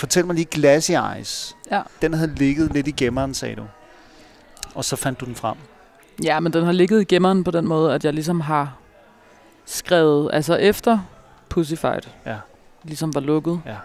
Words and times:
Fortæl 0.00 0.26
mig 0.26 0.34
lige 0.34 0.44
Glassy 0.44 0.90
Eyes. 0.90 1.56
Ja. 1.70 1.82
Den 2.02 2.14
havde 2.14 2.34
ligget 2.34 2.72
lidt 2.72 2.88
i 2.88 2.90
gemmeren, 2.90 3.34
sagde 3.34 3.56
du. 3.56 3.62
Og 4.74 4.84
så 4.84 4.96
fandt 4.96 5.20
du 5.20 5.24
den 5.24 5.34
frem. 5.34 5.56
Ja, 6.24 6.40
men 6.40 6.52
den 6.52 6.64
har 6.64 6.72
ligget 6.72 7.00
i 7.00 7.04
gemmeren 7.04 7.44
på 7.44 7.50
den 7.50 7.68
måde, 7.68 7.94
at 7.94 8.04
jeg 8.04 8.12
ligesom 8.14 8.40
har 8.40 8.74
skrevet, 9.66 10.30
altså 10.32 10.54
efter 10.54 10.98
Pussyfied 11.48 12.00
Ja. 12.26 12.36
ligesom 12.84 13.14
var 13.14 13.20
lukket, 13.20 13.60
Ja. 13.66 13.76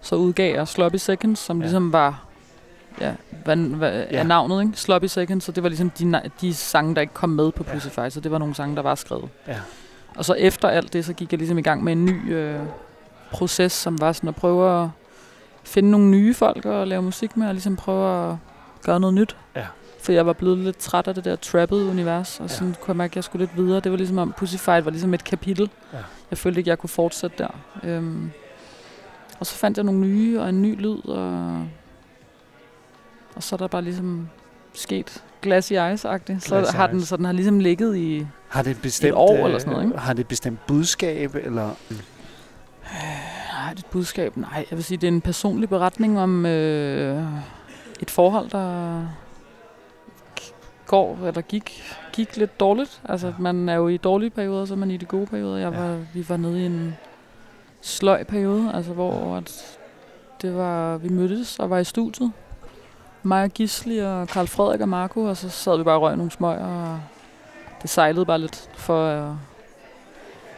så 0.00 0.14
udgav 0.16 0.54
jeg 0.54 0.68
Sloppy 0.68 0.96
Seconds, 0.96 1.38
som 1.38 1.56
Ja. 1.56 1.60
ja. 1.60 1.64
ligesom 1.64 1.92
var, 1.92 2.24
ja, 3.00 3.12
hvad, 3.44 3.56
hvad 3.56 3.92
Ja. 3.92 3.98
ja. 4.10 4.18
er 4.18 4.22
navnet, 4.22 4.62
ikke? 4.62 4.76
Sloppy 4.80 5.06
Seconds, 5.06 5.44
så 5.44 5.52
det 5.52 5.62
var 5.62 5.68
ligesom 5.68 5.90
de, 5.90 6.20
de 6.40 6.54
sange, 6.54 6.94
der 6.94 7.00
ikke 7.00 7.14
kom 7.14 7.28
med 7.30 7.52
på 7.52 7.64
Ja. 7.66 7.72
Pussyfied, 7.72 8.10
så 8.10 8.20
det 8.20 8.30
var 8.30 8.38
nogle 8.38 8.54
sange, 8.54 8.76
der 8.76 8.82
var 8.82 8.94
skrevet. 8.94 9.28
Ja. 9.48 9.56
Og 10.16 10.24
så 10.24 10.32
efter 10.34 10.68
alt 10.68 10.92
det, 10.92 11.04
så 11.04 11.12
gik 11.12 11.32
jeg 11.32 11.38
ligesom 11.38 11.58
i 11.58 11.62
gang 11.62 11.84
med 11.84 11.92
en 11.92 12.04
ny 12.04 12.34
øh, 12.34 12.60
proces, 13.30 13.72
som 13.72 14.00
var 14.00 14.12
sådan 14.12 14.28
at 14.28 14.34
prøve 14.36 14.82
at 14.82 14.88
finde 15.64 15.90
nogle 15.90 16.06
nye 16.06 16.34
folk 16.34 16.66
at 16.66 16.88
lave 16.88 17.02
musik 17.02 17.36
med, 17.36 17.46
og 17.46 17.54
ligesom 17.54 17.76
prøve 17.76 18.30
at 18.30 18.36
gøre 18.84 19.00
noget 19.00 19.14
nyt. 19.14 19.36
Ja. 19.56 19.66
For 20.00 20.12
jeg 20.12 20.26
var 20.26 20.32
blevet 20.32 20.58
lidt 20.58 20.78
træt 20.78 21.08
af 21.08 21.14
det 21.14 21.24
der 21.24 21.36
trappede 21.36 21.86
univers, 21.86 22.40
og 22.40 22.46
Ja. 22.48 22.54
sådan 22.54 22.74
kunne 22.80 22.88
jeg 22.88 22.96
mærke, 22.96 23.12
at 23.12 23.16
jeg 23.16 23.24
skulle 23.24 23.46
lidt 23.46 23.56
videre. 23.56 23.80
Det 23.80 23.92
var 23.92 23.98
ligesom 23.98 24.18
om 24.18 24.34
Pussyfied 24.36 24.82
var 24.82 24.90
ligesom 24.90 25.14
et 25.14 25.24
kapitel. 25.24 25.70
Ja. 25.92 25.98
Jeg 26.30 26.38
følte 26.38 26.60
ikke, 26.60 26.70
jeg 26.70 26.78
kunne 26.78 26.90
fortsætte 26.90 27.36
der. 27.38 27.48
Øhm, 27.82 28.30
og 29.40 29.46
så 29.46 29.54
fandt 29.54 29.76
jeg 29.78 29.84
nogle 29.84 30.00
nye, 30.00 30.40
og 30.40 30.48
en 30.48 30.62
ny 30.62 30.80
lyd, 30.80 31.08
og, 31.08 31.66
og 33.34 33.42
så 33.42 33.54
er 33.54 33.58
der 33.58 33.66
bare 33.66 33.82
ligesom 33.82 34.28
sket 34.74 35.22
Glassy 35.42 35.72
Eyes-agtigt. 35.72 36.38
Så 36.40 36.48
Glassy 36.48 36.76
har 36.76 36.86
den, 36.86 37.00
så 37.02 37.16
den 37.16 37.24
har 37.24 37.32
ligesom 37.32 37.58
ligget 37.58 37.96
i... 37.96 38.26
Har 38.48 38.62
det 38.62 38.70
et 38.70 38.82
bestemt, 38.82 39.14
år 39.16 39.38
øh, 39.38 39.44
eller 39.44 39.58
sådan 39.58 39.72
noget, 39.72 39.86
ikke? 39.86 39.98
Har 39.98 40.12
det 40.12 40.20
et 40.20 40.28
bestemt 40.28 40.66
budskab, 40.66 41.34
eller... 41.34 41.70
Nej, 43.62 43.70
det 43.70 43.82
er 43.82 43.86
et 43.86 43.90
budskab. 43.92 44.36
Nej, 44.36 44.66
jeg 44.70 44.76
vil 44.76 44.84
sige, 44.84 44.98
det 44.98 45.04
er 45.08 45.12
en 45.12 45.20
personlig 45.20 45.68
beretning 45.68 46.20
om 46.20 46.46
øh, 46.46 47.22
et 48.00 48.10
forhold, 48.10 48.50
der 48.50 49.02
går, 50.86 51.18
eller 51.26 51.40
gik, 51.40 51.82
gik 52.12 52.36
lidt 52.36 52.60
dårligt. 52.60 53.00
Altså, 53.08 53.26
Ja. 53.26 53.32
ja. 53.32 53.42
man 53.42 53.68
er 53.68 53.74
jo 53.74 53.88
i 53.88 53.96
dårlige 53.96 54.30
perioder, 54.30 54.64
så 54.64 54.74
er 54.74 54.78
man 54.78 54.90
i 54.90 54.96
de 54.96 55.04
gode 55.04 55.26
perioder. 55.26 55.56
Jeg 55.58 55.72
Ja. 55.72 55.80
var, 55.80 55.98
Vi 56.14 56.28
var 56.28 56.36
nede 56.36 56.62
i 56.62 56.66
en 56.66 56.96
sløj 57.80 58.24
periode, 58.24 58.70
altså 58.74 58.92
hvor 58.92 59.36
at 59.36 59.78
det 60.42 60.56
var, 60.56 60.96
vi 60.96 61.08
mødtes 61.08 61.58
og 61.58 61.70
var 61.70 61.78
i 61.78 61.84
studiet. 61.84 62.32
Mig 63.22 63.42
og 63.44 63.50
Gisli 63.50 63.98
og 63.98 64.28
Karl 64.28 64.46
Frederik 64.46 64.80
og 64.80 64.88
Marco, 64.88 65.22
og 65.24 65.36
så 65.36 65.48
sad 65.48 65.76
vi 65.78 65.84
bare 65.84 65.94
og 65.96 66.02
røg 66.02 66.16
nogle 66.16 66.30
smøger, 66.32 66.64
og 66.66 67.00
det 67.82 67.90
sejlede 67.90 68.26
bare 68.26 68.38
lidt 68.38 68.70
for 68.76 69.06
øh, 69.30 69.34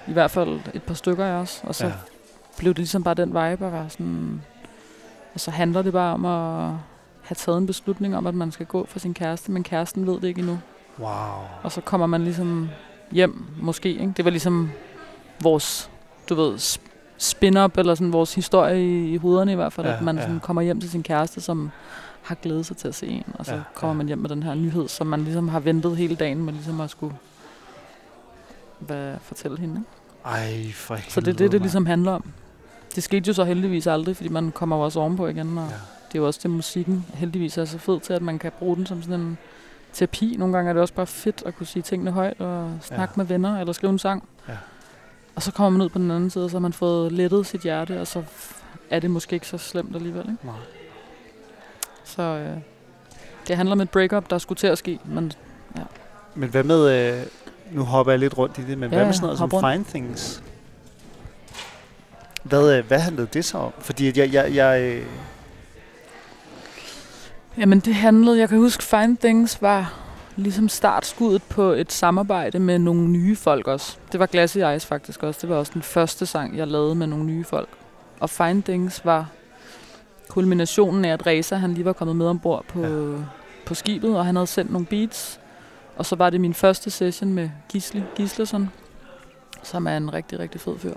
i 0.09 0.13
hvert 0.13 0.31
fald 0.31 0.61
et 0.75 0.83
par 0.83 0.95
stykker 0.95 1.25
af 1.25 1.33
os. 1.33 1.61
Og 1.65 1.75
så 1.75 1.87
Ja. 1.87 1.93
Blev 2.59 2.71
det 2.71 2.79
ligesom 2.79 3.03
bare 3.05 3.15
den 3.15 3.29
vibe 3.29 3.67
at 3.67 3.73
være 3.73 3.91
sådan... 3.91 4.43
Og 5.35 5.41
så 5.41 5.51
handler 5.51 5.83
det 5.83 5.93
bare 5.93 6.15
om 6.15 6.25
at 6.25 6.71
have 7.23 7.35
taget 7.37 7.59
en 7.59 7.67
beslutning 7.67 8.17
om, 8.17 8.27
at 8.27 8.35
man 8.35 8.53
skal 8.53 8.67
gå 8.67 8.87
for 8.87 8.99
sin 8.99 9.15
kæreste, 9.15 9.53
men 9.53 9.63
kæresten 9.63 10.07
ved 10.07 10.15
det 10.15 10.25
ikke 10.25 10.39
endnu. 10.39 10.59
Wow. 10.99 11.09
Og 11.63 11.73
så 11.73 11.81
kommer 11.81 12.07
man 12.07 12.25
ligesom 12.25 12.69
hjem, 13.13 13.45
måske. 13.63 13.89
Ikke? 13.89 14.13
Det 14.17 14.25
var 14.25 14.31
ligesom 14.31 14.71
vores, 15.43 15.91
du 16.29 16.35
ved, 16.35 16.55
sp- 16.57 16.91
spin-up, 17.19 17.79
eller 17.79 17.95
sådan 17.95 18.13
vores 18.13 18.35
historie 18.35 18.85
i, 18.85 19.13
i 19.15 19.17
hovederne 19.17 19.53
i 19.53 19.55
hvert 19.55 19.73
fald, 19.73 19.87
Ja, 19.87 19.93
at 19.97 20.03
man 20.03 20.17
ja. 20.17 20.23
sådan 20.23 20.41
kommer 20.41 20.63
hjem 20.63 20.81
til 20.81 20.91
sin 20.91 21.03
kæreste, 21.03 21.41
som 21.41 21.71
har 22.23 22.35
glædet 22.35 22.67
sig 22.67 22.77
til 22.77 22.89
at 22.89 22.95
se 22.95 23.07
en, 23.07 23.25
og 23.39 23.47
så 23.47 23.55
Ja, 23.55 23.61
kommer 23.75 23.95
ja. 23.95 23.97
man 23.97 24.07
hjem 24.07 24.19
med 24.19 24.31
den 24.31 24.43
her 24.43 24.55
nyhed, 24.55 24.89
som 24.89 25.07
man 25.07 25.25
ligesom 25.25 25.49
har 25.49 25.61
ventet 25.61 25.97
hele 25.97 26.15
dagen 26.17 26.45
med 26.45 26.53
ligesom 26.53 26.81
at 26.81 26.91
skulle 26.91 27.15
hvad, 28.79 29.15
fortælle 29.23 29.59
hende. 29.59 29.75
Ikke? 29.81 29.89
Ej, 30.25 30.73
for 30.73 30.97
Så 31.09 31.21
det 31.21 31.29
er 31.29 31.33
det, 31.33 31.41
helvede, 31.41 31.53
det 31.53 31.61
ligesom 31.61 31.87
handler 31.87 32.13
om. 32.13 32.25
Det 32.95 33.03
skete 33.03 33.29
jo 33.29 33.33
så 33.33 33.45
heldigvis 33.45 33.87
aldrig, 33.87 34.17
fordi 34.17 34.29
man 34.29 34.53
kommer 34.53 34.77
jo 34.77 34.83
også 34.83 35.01
ovenpå 35.01 35.27
igen, 35.27 35.59
og 35.59 35.65
ja. 35.71 35.75
det 36.09 36.15
er 36.15 36.19
jo 36.19 36.27
også 36.27 36.41
det, 36.43 36.51
musikken 36.51 37.07
heldigvis 37.15 37.59
er 37.59 37.65
så 37.65 37.79
fed 37.79 38.01
til, 38.01 38.13
at 38.13 38.23
man 38.23 38.39
kan 38.39 38.53
bruge 38.59 38.77
den 38.77 38.87
som 38.87 39.03
sådan 39.03 39.21
en 39.21 39.39
terapi. 39.93 40.37
Nogle 40.39 40.55
gange 40.57 40.69
er 40.69 40.73
det 40.73 40.83
også 40.83 40.95
bare 40.95 41.07
fedt 41.07 41.43
at 41.47 41.57
kunne 41.57 41.67
sige 41.67 41.83
tingene 41.83 42.11
højt, 42.11 42.41
og 42.41 42.71
snakke 42.81 43.01
Ja. 43.01 43.03
ja. 43.03 43.09
med 43.17 43.25
venner, 43.25 43.61
eller 43.61 43.73
skrive 43.73 43.91
en 43.91 43.99
sang. 43.99 44.29
Ja. 44.49 44.57
Og 45.35 45.43
så 45.43 45.53
kommer 45.53 45.71
man 45.79 45.85
ud 45.85 45.89
på 45.89 45.99
den 45.99 46.11
anden 46.11 46.31
side, 46.31 46.45
og 46.45 46.51
så 46.51 46.57
har 46.57 46.61
man 46.61 46.73
fået 46.73 47.13
lettet 47.13 47.47
sit 47.47 47.61
hjerte, 47.61 48.01
og 48.01 48.07
så 48.07 48.23
er 48.91 49.01
det 49.01 49.11
måske 49.11 49.35
ikke 49.35 49.47
så 49.49 49.59
slemt 49.59 49.97
alligevel. 49.97 50.21
Ikke? 50.23 50.47
Nej. 50.47 50.55
Så 52.05 52.23
øh, 52.23 52.57
det 53.49 53.57
handler 53.57 53.73
om 53.73 53.81
et 53.81 53.91
breakup, 53.91 54.31
der 54.31 54.39
skulle 54.39 54.57
til 54.57 54.67
at 54.67 54.79
ske, 54.79 54.99
men 55.05 55.33
Men 56.35 56.49
hvad 56.49 56.65
med... 56.65 57.13
Øh, 57.21 57.27
nu 57.73 57.85
hopper 57.85 58.13
jeg 58.13 58.19
lidt 58.19 58.39
rundt 58.39 58.59
i 58.59 58.61
det, 58.61 58.79
men 58.79 58.83
Ja, 58.83 58.89
hvad 58.89 58.99
med 58.99 59.07
ja, 59.07 59.13
sådan 59.13 59.25
noget 59.25 59.39
som 59.39 59.49
rundt. 59.53 59.67
Fine 59.73 59.85
Things? 59.85 60.43
Hvad, 62.45 62.79
øh, 62.79 62.87
hvad 62.87 62.99
handlede 62.99 63.29
det 63.33 63.45
så 63.45 63.59
om? 63.59 63.73
Fordi 63.79 64.19
jeg... 64.19 64.33
jeg, 64.33 64.55
jeg 64.55 64.83
øh, 64.83 65.07
Jamen 67.59 67.81
det 67.81 67.95
handlede, 67.95 68.39
jeg 68.39 68.49
kan 68.49 68.59
huske 68.59 68.83
Fine 68.83 69.17
Things 69.17 69.63
var 69.63 69.95
ligesom 70.37 70.69
startskuddet 70.69 71.43
på 71.43 71.63
et 71.63 71.93
samarbejde 71.93 72.59
med 72.59 72.79
nogle 72.79 73.09
nye 73.09 73.37
folk 73.37 73.69
også. 73.69 73.97
Det 74.13 74.21
var 74.21 74.27
Glassy 74.27 74.59
Eyes 74.59 74.87
faktisk 74.87 75.23
også. 75.23 75.41
Det 75.43 75.49
var 75.49 75.57
også 75.57 75.73
den 75.75 75.83
første 75.83 76.27
sang, 76.27 76.57
jeg 76.57 76.67
lavede 76.67 76.95
med 76.95 77.07
nogle 77.07 77.25
nye 77.25 77.45
folk. 77.45 77.69
Og 78.21 78.31
Fine 78.31 78.63
Things 78.63 79.05
var 79.05 79.29
kulminationen 80.29 81.05
af, 81.05 81.13
at 81.13 81.27
Reza 81.27 81.57
han 81.57 81.75
lige 81.75 81.85
var 81.85 81.93
kommet 81.93 82.17
med 82.17 82.27
ombord 82.27 82.65
på, 82.69 82.81
ja. 82.81 83.17
på 83.67 83.75
skibet, 83.75 84.17
og 84.17 84.27
han 84.27 84.37
havde 84.37 84.47
sendt 84.47 84.73
nogle 84.73 84.87
beats. 84.87 85.41
Og 85.97 86.07
så 86.07 86.17
var 86.17 86.31
det 86.31 86.41
min 86.41 86.55
første 86.55 86.91
session 86.91 87.33
med 87.33 87.51
Gisli 87.69 88.03
Gislason, 88.17 88.71
som 89.63 89.87
er 89.87 89.97
en 89.97 90.13
rigtig, 90.13 90.39
rigtig 90.39 90.61
fed 90.61 90.79
fyr. 90.79 90.95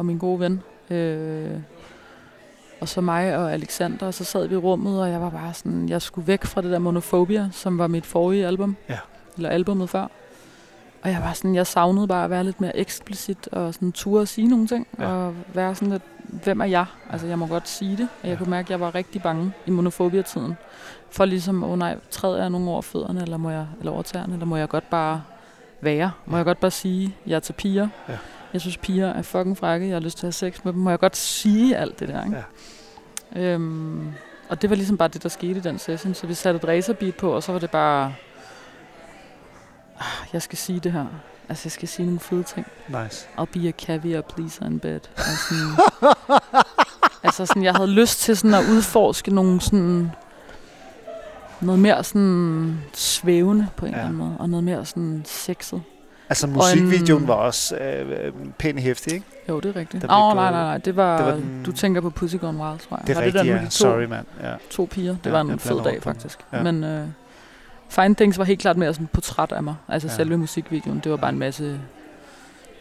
Og 0.00 0.06
min 0.06 0.18
gode 0.18 0.40
ven. 0.40 0.62
Øh, 0.90 1.60
og 2.80 2.88
så 2.88 3.00
mig 3.00 3.36
og 3.36 3.52
Alexander, 3.52 4.06
og 4.06 4.14
så 4.14 4.24
sad 4.24 4.46
vi 4.46 4.54
i 4.54 4.58
rummet, 4.58 5.00
og 5.02 5.10
jeg 5.10 5.20
var 5.20 5.30
bare 5.30 5.54
sådan, 5.54 5.88
jeg 5.88 6.02
skulle 6.02 6.26
væk 6.26 6.44
fra 6.44 6.62
det 6.62 6.70
der 6.70 6.78
Monofobia, 6.78 7.48
som 7.52 7.78
var 7.78 7.86
mit 7.86 8.06
forrige 8.06 8.46
album. 8.46 8.76
Ja. 8.88 8.98
Eller 9.36 9.48
albumet 9.48 9.90
før. 9.90 10.06
Og 11.02 11.10
jeg 11.10 11.20
var 11.22 11.32
sådan, 11.32 11.54
jeg 11.54 11.66
savnede 11.66 12.06
bare 12.08 12.24
at 12.24 12.30
være 12.30 12.44
lidt 12.44 12.60
mere 12.60 12.76
eksplicit, 12.76 13.48
og 13.52 13.74
sådan 13.74 13.92
ture 13.92 14.22
at 14.22 14.28
sige 14.28 14.48
nogle 14.48 14.66
ting, 14.66 14.86
Ja. 14.98 15.06
og 15.08 15.34
være 15.54 15.74
sådan 15.74 15.90
lidt, 15.92 16.02
hvem 16.44 16.60
er 16.60 16.64
jeg? 16.64 16.84
Altså, 17.10 17.26
jeg 17.26 17.38
må 17.38 17.46
godt 17.46 17.68
sige 17.68 17.96
det, 17.96 18.08
og 18.22 18.28
jeg 18.28 18.32
Ja. 18.34 18.38
kunne 18.38 18.50
mærke, 18.50 18.66
at 18.66 18.70
jeg 18.70 18.80
var 18.80 18.94
rigtig 18.94 19.22
bange 19.22 19.52
i 19.66 19.70
Monofobia-tiden. 19.70 20.56
For 21.10 21.24
ligesom, 21.24 21.64
åh 21.64 21.70
oh 21.70 21.78
nej, 21.78 21.96
træder 22.10 22.40
jeg 22.40 22.50
nogen 22.50 22.68
over 22.68 22.82
fødderne, 22.82 23.22
eller, 23.22 23.36
må 23.36 23.50
jeg, 23.50 23.66
eller 23.78 23.92
over 23.92 24.02
tæerne, 24.02 24.32
eller 24.32 24.46
må 24.46 24.56
jeg 24.56 24.68
godt 24.68 24.90
bare 24.90 25.22
være? 25.80 26.10
Må 26.26 26.36
jeg 26.36 26.44
godt 26.46 26.60
bare 26.60 26.70
sige, 26.70 27.16
jeg 27.26 27.36
er 27.36 27.40
til 27.40 27.52
piger? 27.52 27.88
Ja. 28.08 28.16
Jeg 28.52 28.60
synes, 28.60 28.76
piger 28.76 29.08
er 29.08 29.22
fucking 29.22 29.58
frække, 29.58 29.86
jeg 29.86 29.94
har 29.94 30.00
lyst 30.00 30.18
til 30.18 30.26
at 30.26 30.40
have 30.40 30.52
sex 30.52 30.64
med 30.64 30.72
dem. 30.72 30.80
Må 30.80 30.90
jeg 30.90 30.98
godt 30.98 31.16
sige 31.16 31.76
alt 31.76 32.00
det 32.00 32.08
der, 32.08 32.24
ikke? 32.24 32.36
Ja. 33.34 33.40
Øhm, 33.40 34.12
og 34.48 34.62
det 34.62 34.70
var 34.70 34.76
ligesom 34.76 34.96
bare 34.96 35.08
det, 35.08 35.22
der 35.22 35.28
skete 35.28 35.58
i 35.58 35.60
den 35.60 35.78
session. 35.78 36.14
Så 36.14 36.26
vi 36.26 36.34
satte 36.34 36.58
et 36.58 36.68
racerbeat 36.68 37.14
på, 37.14 37.32
og 37.32 37.42
så 37.42 37.52
var 37.52 37.58
det 37.58 37.70
bare... 37.70 38.14
Ah, 39.98 40.26
jeg 40.32 40.42
skal 40.42 40.58
sige 40.58 40.80
det 40.80 40.92
her. 40.92 41.06
Altså, 41.48 41.62
jeg 41.66 41.72
skal 41.72 41.88
sige 41.88 42.06
nogle 42.06 42.20
fede 42.20 42.42
ting. 42.42 42.66
nice. 42.88 43.28
I'll 43.38 43.44
be 43.44 43.68
a 43.68 43.72
caviar 43.72 44.20
pleaser 44.20 44.66
in 44.66 44.80
bed. 44.80 45.00
Sådan, 45.16 45.76
altså 47.22 47.46
sådan, 47.46 47.64
jeg 47.64 47.74
havde 47.74 47.90
lyst 47.90 48.20
til 48.20 48.36
sådan 48.36 48.54
at 48.54 48.64
udforske 48.70 49.34
nogle 49.34 49.60
sådan... 49.60 50.10
Noget 51.60 51.80
mere 51.80 52.04
sådan 52.04 52.80
svævende 52.92 53.68
på 53.76 53.86
en 53.86 53.92
ja. 53.92 53.96
eller 53.96 54.08
anden 54.08 54.18
måde. 54.18 54.36
Og 54.38 54.50
noget 54.50 54.64
mere 54.64 54.84
sådan 54.84 55.22
sexet. 55.26 55.82
Altså 56.30 56.46
en- 56.46 56.52
musikvideoen 56.52 57.28
var 57.28 57.34
også 57.34 57.76
øh, 57.76 58.10
øh, 58.26 58.32
pænt 58.58 58.80
hæftig, 58.80 59.12
ikke? 59.12 59.26
Jo, 59.48 59.60
det 59.60 59.76
er 59.76 59.80
rigtigt. 59.80 60.04
Åh, 60.04 60.10
oh, 60.28 60.34
nej, 60.36 60.50
nej, 60.50 60.62
nej. 60.62 60.78
Det 60.78 60.96
var, 60.96 61.16
det 61.16 61.26
var 61.26 61.32
den- 61.32 61.62
du 61.66 61.72
tænker 61.72 62.00
på 62.00 62.10
Pussy 62.10 62.36
Gone 62.36 62.58
Wild, 62.58 62.78
tror 62.78 62.96
jeg. 62.96 63.06
Det 63.06 63.16
er 63.16 63.20
rigtigt, 63.20 63.46
ja. 63.46 63.52
de 63.58 63.64
to, 63.64 63.70
Sorry, 63.70 64.04
mand. 64.04 64.26
Ja. 64.42 64.54
to 64.70 64.88
piger. 64.90 65.10
Det 65.16 65.26
Ja, 65.26 65.30
var 65.30 65.40
en 65.40 65.58
fed 65.58 65.80
dag, 65.84 66.02
faktisk. 66.02 66.38
Ja. 66.52 66.62
Men 66.62 66.84
uh, 66.84 67.08
Fine 67.88 68.14
Things 68.14 68.38
var 68.38 68.44
helt 68.44 68.60
klart 68.60 68.76
mere 68.76 68.94
sådan 68.94 69.04
et 69.04 69.10
portræt 69.10 69.52
af 69.52 69.62
mig. 69.62 69.74
Altså 69.88 70.08
Ja. 70.08 70.14
selve 70.14 70.36
musikvideoen. 70.36 71.00
Det 71.04 71.10
var 71.10 71.16
bare 71.16 71.30
en 71.30 71.38
masse 71.38 71.80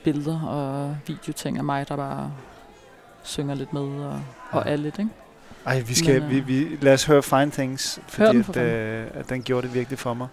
billeder 0.04 0.42
og 0.42 0.98
videoting 1.08 1.58
af 1.58 1.64
mig, 1.64 1.90
der 1.90 1.96
bare 1.96 2.32
synger 3.24 3.56
lidt 3.56 3.74
med 3.74 3.82
og, 3.82 4.22
og 4.52 4.64
Ja. 4.66 4.72
er 4.72 4.76
lidt, 4.76 5.00
ikke? 5.00 5.12
Ej, 5.66 5.80
vi 5.80 5.94
skal, 5.94 6.22
Men, 6.22 6.30
vi, 6.30 6.38
øh, 6.38 6.48
vi, 6.48 6.78
lad 6.82 6.94
os 6.94 7.06
høre 7.06 7.24
Fine 7.24 7.52
Things, 7.52 8.00
Hør 8.18 8.26
fordi 8.26 8.38
den 8.38 8.44
for 8.44 8.54
at, 8.54 8.60
øh, 8.62 9.06
at 9.14 9.30
den 9.30 9.42
gjorde 9.44 9.68
det 9.68 9.76
virkelig 9.76 10.00
for 10.00 10.14
mig. 10.14 10.28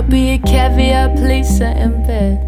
I'll 0.00 0.08
be 0.08 0.30
a 0.30 0.38
caviar 0.38 1.10
pleaser 1.10 1.72
in 1.84 1.92
bed. 2.06 2.38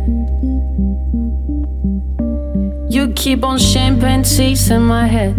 You 2.90 3.12
keep 3.12 3.44
on 3.44 3.58
champagne 3.58 4.22
teasing 4.22 4.81
my 4.81 5.06
head. 5.06 5.37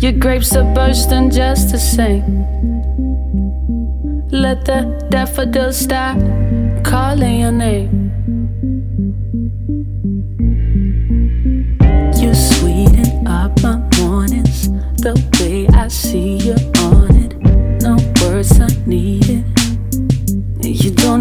Your 0.00 0.12
grapes 0.12 0.54
are 0.54 0.72
bursting 0.76 1.28
just 1.28 1.72
the 1.72 1.78
same. 1.78 2.22
Let 4.30 4.64
the 4.64 5.08
daffodils 5.10 5.78
start 5.78 6.18
calling 6.84 7.40
your 7.40 7.50
name. 7.50 8.12
You 12.14 12.32
sweeten 12.32 13.26
up 13.26 13.60
my 13.60 13.78
mornings 13.98 14.68
the 15.02 15.14
way 15.40 15.66
I 15.66 15.88
see 15.88 16.27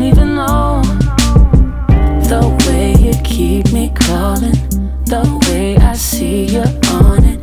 even 0.08 0.36
know 0.36 0.82
the 2.32 2.42
way 2.68 2.94
you 2.94 3.14
keep 3.24 3.72
me 3.74 3.92
calling, 3.94 4.58
the 5.06 5.24
way 5.50 5.76
I 5.78 5.94
see 5.94 6.46
you 6.46 6.64
on 6.92 7.24
it. 7.26 7.40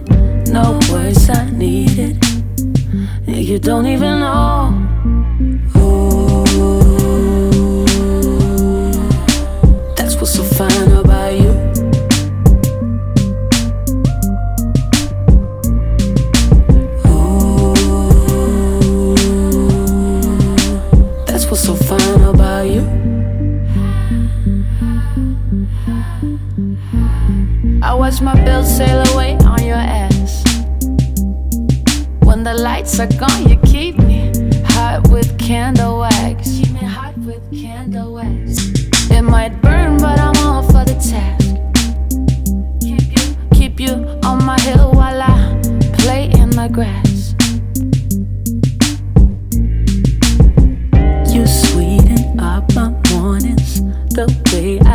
No 0.49 0.79
words 0.91 1.29
I 1.29 1.51
needed. 1.51 2.25
You 3.27 3.59
don't 3.59 3.87
even 3.87 4.21
know. 4.21 4.84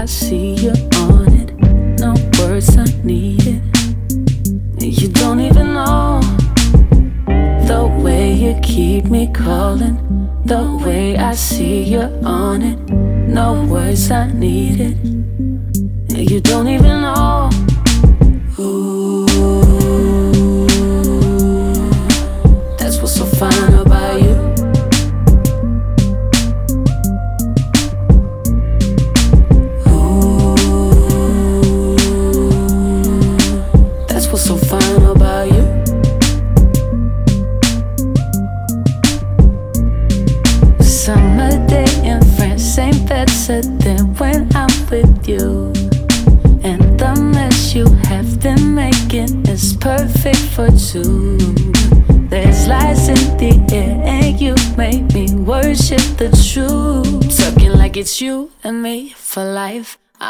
See 0.09 0.55
you 0.55 0.71
on 0.95 1.31
it. 1.33 1.53
No 1.99 2.15
words 2.39 2.75
are 2.75 2.87
needed. 3.03 3.61
You 4.81 5.07
don't 5.09 5.39
even 5.39 5.73
know 5.73 6.19
the 7.67 7.85
way 8.03 8.33
you 8.33 8.59
keep 8.63 9.05
me 9.05 9.31
calling, 9.31 9.97
the 10.45 10.81
way 10.83 11.15
I 11.15 11.35
see 11.35 11.83
you 11.83 12.01
on 12.25 12.63
it. 12.63 12.79
No 12.89 13.63
words 13.65 14.09
are 14.09 14.27
needed. 14.27 14.97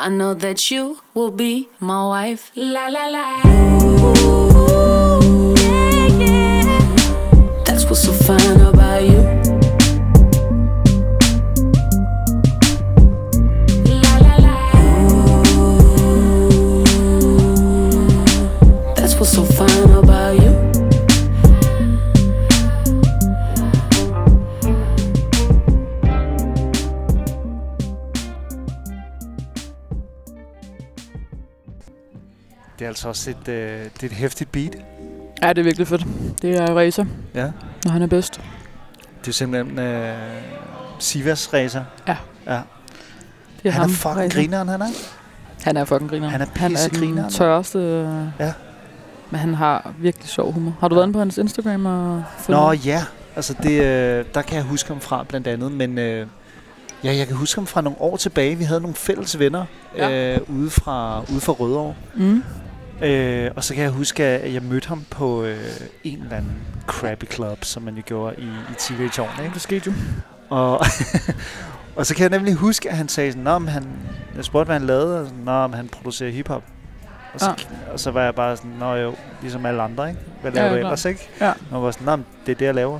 I 0.09 0.11
know 0.11 0.33
that 0.33 0.71
you 0.71 1.01
will 1.13 1.29
be 1.29 1.69
my 1.79 2.03
wife. 2.07 2.51
La 2.55 2.87
la 2.87 3.05
la. 3.09 3.41
Ooh, 4.25 5.53
yeah, 5.55 6.07
yeah. 6.17 7.63
That's 7.63 7.85
what's 7.85 8.01
so 8.01 8.11
fine 8.11 8.59
altså 32.99 33.07
også 33.07 33.29
et, 33.29 33.47
øh, 33.47 33.79
det 33.83 34.03
er 34.03 34.05
et 34.05 34.11
hæftigt 34.11 34.51
beat. 34.51 34.75
Ja, 35.43 35.49
det 35.49 35.57
er 35.57 35.63
virkelig 35.63 35.87
fedt. 35.87 36.05
Det 36.41 36.57
er 36.57 36.73
Racer, 36.75 37.05
Ja. 37.35 37.51
når 37.85 37.91
han 37.91 38.01
er 38.01 38.07
bedst. 38.07 38.41
Det 39.21 39.27
er 39.27 39.31
simpelthen 39.33 39.79
øh, 39.79 40.13
Sivas 40.99 41.53
racer. 41.53 41.83
Det 42.05 42.15
er 43.65 43.71
Han 43.71 43.81
ham, 43.81 43.89
er 43.89 43.93
fucking 43.93 44.17
Racer. 44.17 44.29
grineren, 44.39 44.67
han 44.67 44.81
er. 44.81 44.85
Han 45.63 45.77
er 45.77 45.85
fucking 45.85 46.09
griner. 46.09 46.29
Han 46.29 46.41
er 46.41 46.45
han 46.55 46.75
er 46.75 46.87
den 46.91 47.29
tørreste. 47.29 47.79
øh, 47.79 48.25
Ja. 48.39 48.53
Men 49.31 49.39
han 49.39 49.53
har 49.53 49.93
virkelig 49.99 50.29
sjov 50.29 50.51
humor. 50.51 50.77
Har 50.79 50.87
du 50.87 50.95
været 50.95 51.05
inde 51.05 51.13
på 51.13 51.19
hans 51.19 51.37
Instagram 51.37 51.85
og 51.85 52.23
fundet 52.39 52.61
Nå 52.61 52.71
ja, 52.71 53.03
altså 53.35 53.55
det, 53.63 53.81
øh, 53.83 54.25
der 54.33 54.41
kan 54.41 54.55
jeg 54.55 54.63
huske 54.63 54.87
ham 54.89 55.01
fra 55.01 55.23
blandt 55.29 55.47
andet, 55.47 55.71
men 55.71 55.97
øh, 55.97 56.27
ja, 57.03 57.15
jeg 57.15 57.27
kan 57.27 57.35
huske 57.35 57.57
ham 57.57 57.67
fra 57.67 57.81
nogle 57.81 58.01
år 58.01 58.17
tilbage. 58.17 58.55
Vi 58.55 58.63
havde 58.63 58.81
nogle 58.81 58.95
fælles 58.95 59.39
venner 59.39 59.65
Ja. 59.97 60.35
øh, 60.35 60.39
ude, 60.47 60.69
fra, 60.69 61.21
ude 61.31 61.41
fra 61.41 61.53
Rødovre. 61.53 61.93
Mm. 62.15 62.43
Øh, 63.01 63.51
og 63.55 63.63
så 63.63 63.73
kan 63.73 63.83
jeg 63.83 63.91
huske, 63.91 64.23
at 64.23 64.53
jeg 64.53 64.63
mødte 64.63 64.87
ham 64.87 65.05
på 65.09 65.43
øh, 65.43 65.57
en 66.03 66.21
eller 66.21 66.35
anden 66.37 66.53
crappy 66.87 67.25
club, 67.31 67.63
som 67.65 67.83
man 67.83 67.95
jo 67.95 68.01
gjorde 68.05 68.35
i, 68.37 68.43
i 68.45 68.73
teenageårene. 68.79 69.43
Ikke? 69.43 69.53
Det 69.53 69.61
skete 69.61 69.85
jo. 69.89 69.93
Og, 70.49 70.79
og 71.95 72.05
så 72.05 72.15
kan 72.15 72.21
jeg 72.21 72.29
nemlig 72.29 72.53
huske, 72.53 72.89
at 72.89 72.97
han 72.97 73.09
sagde 73.09 73.31
sådan, 73.31 73.67
han, 73.67 73.87
jeg 74.35 74.45
spurgte, 74.45 74.65
hvad 74.65 74.75
han 74.79 74.87
lavede, 74.87 75.19
og 75.21 75.25
sådan, 75.27 75.45
men 75.45 75.73
han 75.73 75.87
producerer 75.87 76.31
hiphop. 76.31 76.63
Og 77.33 77.39
så, 77.39 77.49
Ah. 77.49 77.93
og 77.93 77.99
så 77.99 78.11
var 78.11 78.23
jeg 78.23 78.35
bare 78.35 78.57
sådan, 78.57 78.71
Nå 78.79 78.95
jo, 78.95 79.15
ligesom 79.41 79.65
alle 79.65 79.81
andre, 79.81 80.09
ikke? 80.09 80.21
Hvad 80.41 80.51
laver 80.51 80.67
ja, 80.67 80.73
du 80.73 80.77
ellers, 80.79 81.05
ikke? 81.05 81.29
Ja. 81.41 81.53
Og 81.71 81.83
var 81.83 81.91
sådan, 81.91 82.05
men 82.05 82.25
det 82.45 82.51
er 82.51 82.55
det, 82.55 82.65
jeg 82.65 82.75
laver. 82.75 82.99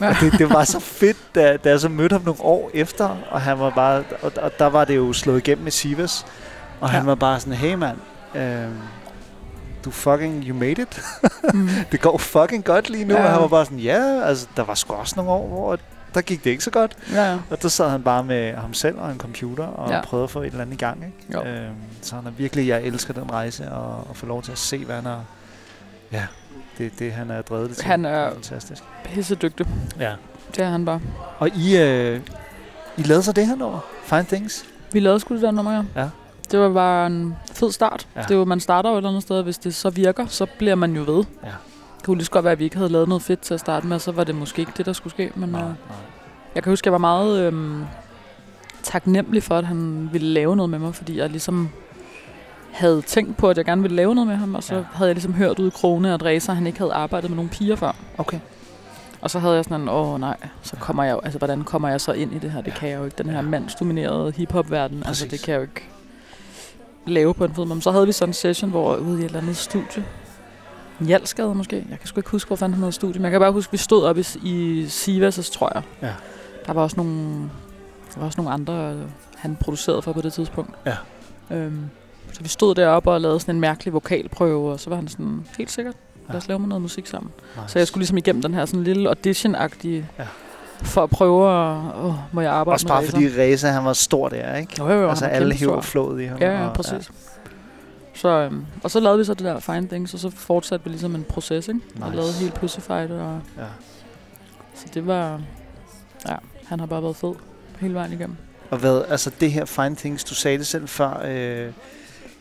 Ja. 0.00 0.08
og 0.08 0.14
det, 0.20 0.32
det 0.38 0.50
var 0.50 0.64
så 0.64 0.80
fedt, 0.80 1.16
da, 1.34 1.56
da 1.56 1.68
jeg 1.68 1.80
så 1.80 1.88
mødte 1.88 2.12
ham 2.12 2.22
nogle 2.24 2.40
år 2.40 2.70
efter, 2.74 3.16
og 3.30 3.40
han 3.40 3.58
var 3.58 3.70
bare, 3.70 4.04
og, 4.22 4.32
og 4.42 4.50
der 4.58 4.66
var 4.66 4.84
det 4.84 4.96
jo 4.96 5.12
slået 5.12 5.38
igennem 5.38 5.64
med 5.64 5.72
Sivas, 5.72 6.26
og 6.80 6.90
han 6.90 7.00
Ja. 7.02 7.06
var 7.06 7.14
bare 7.14 7.40
sådan, 7.40 7.52
hey 7.54 7.74
mand, 7.74 7.96
øh, 8.34 8.68
du 9.84 9.90
fucking, 9.90 10.44
you 10.44 10.56
made 10.56 10.82
it. 10.82 11.02
Mm. 11.54 11.68
det 11.92 12.00
går 12.00 12.18
fucking 12.18 12.64
godt 12.64 12.90
lige 12.90 13.04
nu. 13.04 13.14
Ja. 13.14 13.24
Og 13.24 13.30
han 13.32 13.40
var 13.42 13.48
bare 13.48 13.64
sådan, 13.64 13.78
ja, 13.78 14.22
altså, 14.24 14.46
der 14.56 14.64
var 14.64 14.74
sgu 14.74 14.94
også 14.94 15.14
nogle 15.16 15.30
år, 15.32 15.48
hvor 15.48 15.78
der 16.14 16.20
gik 16.20 16.44
det 16.44 16.50
ikke 16.50 16.64
så 16.64 16.70
godt. 16.70 16.96
Ja. 17.12 17.38
Og 17.50 17.62
der 17.62 17.68
sad 17.68 17.90
han 17.90 18.02
bare 18.02 18.24
med 18.24 18.54
ham 18.54 18.74
selv 18.74 18.98
og 18.98 19.10
en 19.10 19.18
computer 19.18 19.64
og 19.64 19.90
Ja. 19.90 20.00
prøvede 20.04 20.24
at 20.24 20.30
få 20.30 20.40
et 20.40 20.46
eller 20.46 20.60
andet 20.60 20.74
i 20.74 20.76
gang. 20.78 21.04
Ikke? 21.04 21.32
Jo. 21.48 21.50
Øhm, 21.50 21.74
så 22.02 22.14
han 22.14 22.26
er 22.26 22.30
virkelig, 22.30 22.68
jeg 22.68 22.82
elsker 22.82 23.14
den 23.14 23.30
rejse 23.32 23.72
og, 23.72 24.06
og 24.08 24.16
få 24.16 24.26
lov 24.26 24.42
til 24.42 24.52
at 24.52 24.58
se, 24.58 24.84
hvad 24.84 24.94
han 24.94 25.04
har... 25.04 25.24
Ja, 26.12 26.26
det, 26.78 26.98
det 26.98 27.12
han 27.12 27.30
er 27.30 27.42
drevet 27.42 27.68
det 27.70 27.76
til. 27.76 27.86
Han 27.86 28.04
er- 28.04 28.30
fantastisk. 28.32 28.82
Pisse 29.04 29.34
dygtig. 29.34 29.66
Ja. 30.00 30.12
Det 30.56 30.64
er 30.64 30.68
han 30.70 30.84
bare. 30.84 31.00
Og 31.38 31.48
I, 31.48 31.78
øh, 31.78 32.20
I 32.96 33.02
lavede 33.02 33.22
så 33.22 33.32
det 33.32 33.46
her 33.46 33.56
nummer, 33.56 33.80
Fine 34.04 34.24
Things. 34.24 34.64
Vi 34.92 35.00
lavede 35.00 35.20
sgu 35.20 35.34
det 35.34 35.42
der 35.42 35.50
nummer, 35.50 35.72
ja. 35.72 35.82
Ja. 36.02 36.08
Det 36.50 36.58
var 36.60 36.68
bare 36.72 37.06
en 37.06 37.36
fed 37.52 37.72
start. 37.72 38.06
Ja. 38.16 38.22
Det 38.28 38.38
var, 38.38 38.44
man 38.44 38.60
starter 38.60 38.90
jo 38.90 38.94
et 38.94 38.98
eller 38.98 39.08
andet 39.10 39.22
sted, 39.22 39.36
og 39.36 39.42
hvis 39.44 39.58
det 39.58 39.74
så 39.74 39.90
virker, 39.90 40.26
så 40.26 40.46
bliver 40.58 40.74
man 40.74 40.96
jo 40.96 41.02
ved. 41.06 41.24
Ja. 41.44 41.48
Det 41.96 42.04
kunne 42.06 42.16
lige 42.16 42.24
så 42.24 42.30
godt 42.30 42.44
være, 42.44 42.52
at 42.52 42.58
vi 42.58 42.64
ikke 42.64 42.76
havde 42.76 42.88
lavet 42.92 43.08
noget 43.08 43.22
fedt 43.22 43.40
til 43.40 43.54
at 43.54 43.60
starte 43.60 43.86
med, 43.86 43.98
så 43.98 44.12
var 44.12 44.24
det 44.24 44.34
måske 44.34 44.60
ikke 44.60 44.72
det, 44.76 44.86
der 44.86 44.92
skulle 44.92 45.10
ske. 45.12 45.32
Men 45.34 45.48
Nej, 45.48 45.60
øh, 45.60 45.66
nej. 45.66 45.74
jeg 46.54 46.62
kan 46.62 46.72
huske, 46.72 46.82
at 46.82 46.86
jeg 46.86 46.92
var 46.92 46.98
meget 46.98 47.40
øhm, 47.40 47.84
taknemmelig 48.82 49.42
for, 49.42 49.58
at 49.58 49.64
han 49.66 50.08
ville 50.12 50.28
lave 50.28 50.56
noget 50.56 50.70
med 50.70 50.78
mig, 50.78 50.94
fordi 50.94 51.18
jeg 51.18 51.30
ligesom 51.30 51.68
havde 52.72 53.02
tænkt 53.02 53.36
på, 53.36 53.48
at 53.50 53.56
jeg 53.56 53.64
gerne 53.64 53.82
ville 53.82 53.96
lave 53.96 54.14
noget 54.14 54.28
med 54.28 54.36
ham, 54.36 54.54
og 54.54 54.62
så 54.62 54.74
Ja. 54.74 54.82
havde 54.92 55.08
jeg 55.08 55.14
ligesom 55.14 55.32
hørt 55.34 55.58
ud 55.58 55.66
i 55.66 55.70
krone, 55.70 56.14
at 56.14 56.24
Reza, 56.24 56.52
han 56.52 56.66
ikke 56.66 56.78
havde 56.78 56.92
arbejdet 56.92 57.30
med 57.30 57.36
nogle 57.36 57.50
piger 57.50 57.76
før. 57.76 57.92
Okay. 58.18 58.38
Og 59.20 59.30
så 59.30 59.38
havde 59.38 59.54
jeg 59.54 59.64
sådan 59.64 59.80
en, 59.80 59.88
åh 59.88 60.20
nej, 60.20 60.36
så 60.62 60.76
kommer 60.76 61.04
jeg 61.04 61.12
jo, 61.12 61.20
altså 61.24 61.38
hvordan 61.38 61.64
kommer 61.64 61.88
jeg 61.88 62.00
så 62.00 62.12
ind 62.12 62.32
i 62.34 62.38
det 62.38 62.50
her? 62.50 62.60
Det 62.60 62.70
Ja. 62.72 62.76
kan 62.78 62.88
jeg 62.88 62.98
jo 62.98 63.04
ikke, 63.04 63.22
den 63.22 63.30
her 63.30 63.42
mandsdominerede 63.42 64.32
hiphop-verden. 64.32 65.02
Altså 65.06 65.26
det 65.28 65.42
kan 65.42 65.52
jeg 65.52 65.58
jo 65.58 65.62
ikke 65.62 65.88
lave 67.06 67.34
på 67.34 67.44
en 67.44 67.54
fed 67.54 67.64
måde. 67.64 67.74
Men 67.74 67.82
så 67.82 67.90
havde 67.90 68.06
vi 68.06 68.12
sådan 68.12 68.28
en 68.30 68.34
session, 68.34 68.70
hvor 68.70 68.96
ude 68.96 69.16
i 69.16 69.18
et 69.20 69.24
eller 69.24 69.40
andet 69.40 69.56
studie, 69.56 70.04
Hjalskade 71.00 71.54
måske, 71.54 71.86
jeg 71.90 71.98
kan 71.98 72.08
sgu 72.08 72.20
ikke 72.20 72.30
huske, 72.30 72.48
hvor 72.48 72.56
fanden 72.56 72.74
han 72.74 72.82
havde 72.82 72.92
studie, 72.92 73.14
men 73.14 73.22
jeg 73.22 73.30
kan 73.30 73.40
bare 73.40 73.52
huske, 73.52 73.68
at 73.68 73.72
vi 73.72 73.78
stod 73.78 74.04
op 74.04 74.18
i, 74.18 74.24
i 74.42 74.86
Sivas, 74.88 75.50
tror 75.50 75.72
jeg. 75.74 75.82
Ja. 76.02 76.12
Der 76.66 76.72
var 76.72 76.82
også 76.82 76.96
nogle, 76.96 77.38
der 78.14 78.18
var 78.18 78.26
også 78.26 78.40
nogle 78.40 78.52
andre, 78.52 78.96
han 79.36 79.56
producerede 79.60 80.02
for 80.02 80.12
på 80.12 80.20
det 80.20 80.32
tidspunkt. 80.32 80.74
Ja. 80.86 80.96
Øhm, 81.50 81.90
så 82.32 82.42
vi 82.42 82.48
stod 82.48 82.74
deroppe 82.74 83.10
og 83.10 83.20
lavede 83.20 83.40
sådan 83.40 83.54
en 83.54 83.60
mærkelig 83.60 83.94
vokalprøve, 83.94 84.72
og 84.72 84.80
så 84.80 84.90
var 84.90 84.96
han 84.96 85.08
sådan, 85.08 85.46
helt 85.58 85.70
sikkert, 85.70 85.94
lad 86.28 86.36
os 86.36 86.48
lave 86.48 86.68
noget 86.68 86.82
musik 86.82 87.06
sammen. 87.06 87.32
Nice. 87.56 87.72
Så 87.72 87.78
jeg 87.78 87.86
skulle 87.88 88.00
ligesom 88.02 88.16
igennem 88.16 88.42
den 88.42 88.54
her 88.54 88.66
sådan 88.66 88.84
lille 88.84 89.08
audition-agtige, 89.08 90.04
Ja. 90.18 90.26
For 90.82 91.02
at 91.02 91.10
prøve 91.10 91.48
at, 91.50 91.76
åh, 92.04 92.14
må 92.32 92.40
jeg 92.40 92.52
arbejde 92.52 92.74
Også 92.74 92.86
med 92.86 92.90
bare 92.90 93.02
Reza? 93.02 93.10
fordi 93.12 93.28
Reza, 93.40 93.68
han 93.68 93.84
var 93.84 93.92
stor 93.92 94.28
der, 94.28 94.56
ikke? 94.56 94.74
Jo, 94.78 94.88
jo, 94.88 95.00
jo, 95.00 95.08
altså 95.08 95.24
alle 95.26 95.54
hæver 95.54 95.80
flået 95.80 96.22
i 96.22 96.24
ham. 96.24 96.38
Ja, 96.40 96.60
ja, 96.60 96.66
og- 96.68 96.74
præcis. 96.74 97.10
Så, 98.14 98.28
øhm, 98.28 98.64
og 98.82 98.90
så 98.90 99.00
lavede 99.00 99.18
vi 99.18 99.24
så 99.24 99.34
det 99.34 99.44
der 99.44 99.60
Fine 99.60 99.88
Things, 99.88 100.14
og 100.14 100.20
så 100.20 100.30
fortsatte 100.30 100.84
vi 100.84 100.90
ligesom 100.90 101.14
en 101.14 101.24
proces, 101.28 101.68
ikke? 101.68 101.80
Og 102.00 102.06
Nice. 102.06 102.16
lavede 102.16 102.32
helt 102.32 102.54
Pussyfight 102.54 103.10
og 103.10 103.40
Ja. 103.58 103.62
Så 104.74 104.86
det 104.94 105.06
var... 105.06 105.40
Ja, 106.28 106.34
han 106.66 106.80
har 106.80 106.86
bare 106.86 107.02
været 107.02 107.16
fed 107.16 107.32
hele 107.80 107.94
vejen 107.94 108.12
igennem. 108.12 108.36
Og 108.70 108.78
hvad, 108.78 109.02
altså 109.08 109.30
det 109.40 109.52
her 109.52 109.64
Fine 109.64 109.96
Things, 109.96 110.24
du 110.24 110.34
sagde 110.34 110.58
det 110.58 110.66
selv 110.66 110.88
før, 110.88 111.22
øh, 111.26 111.72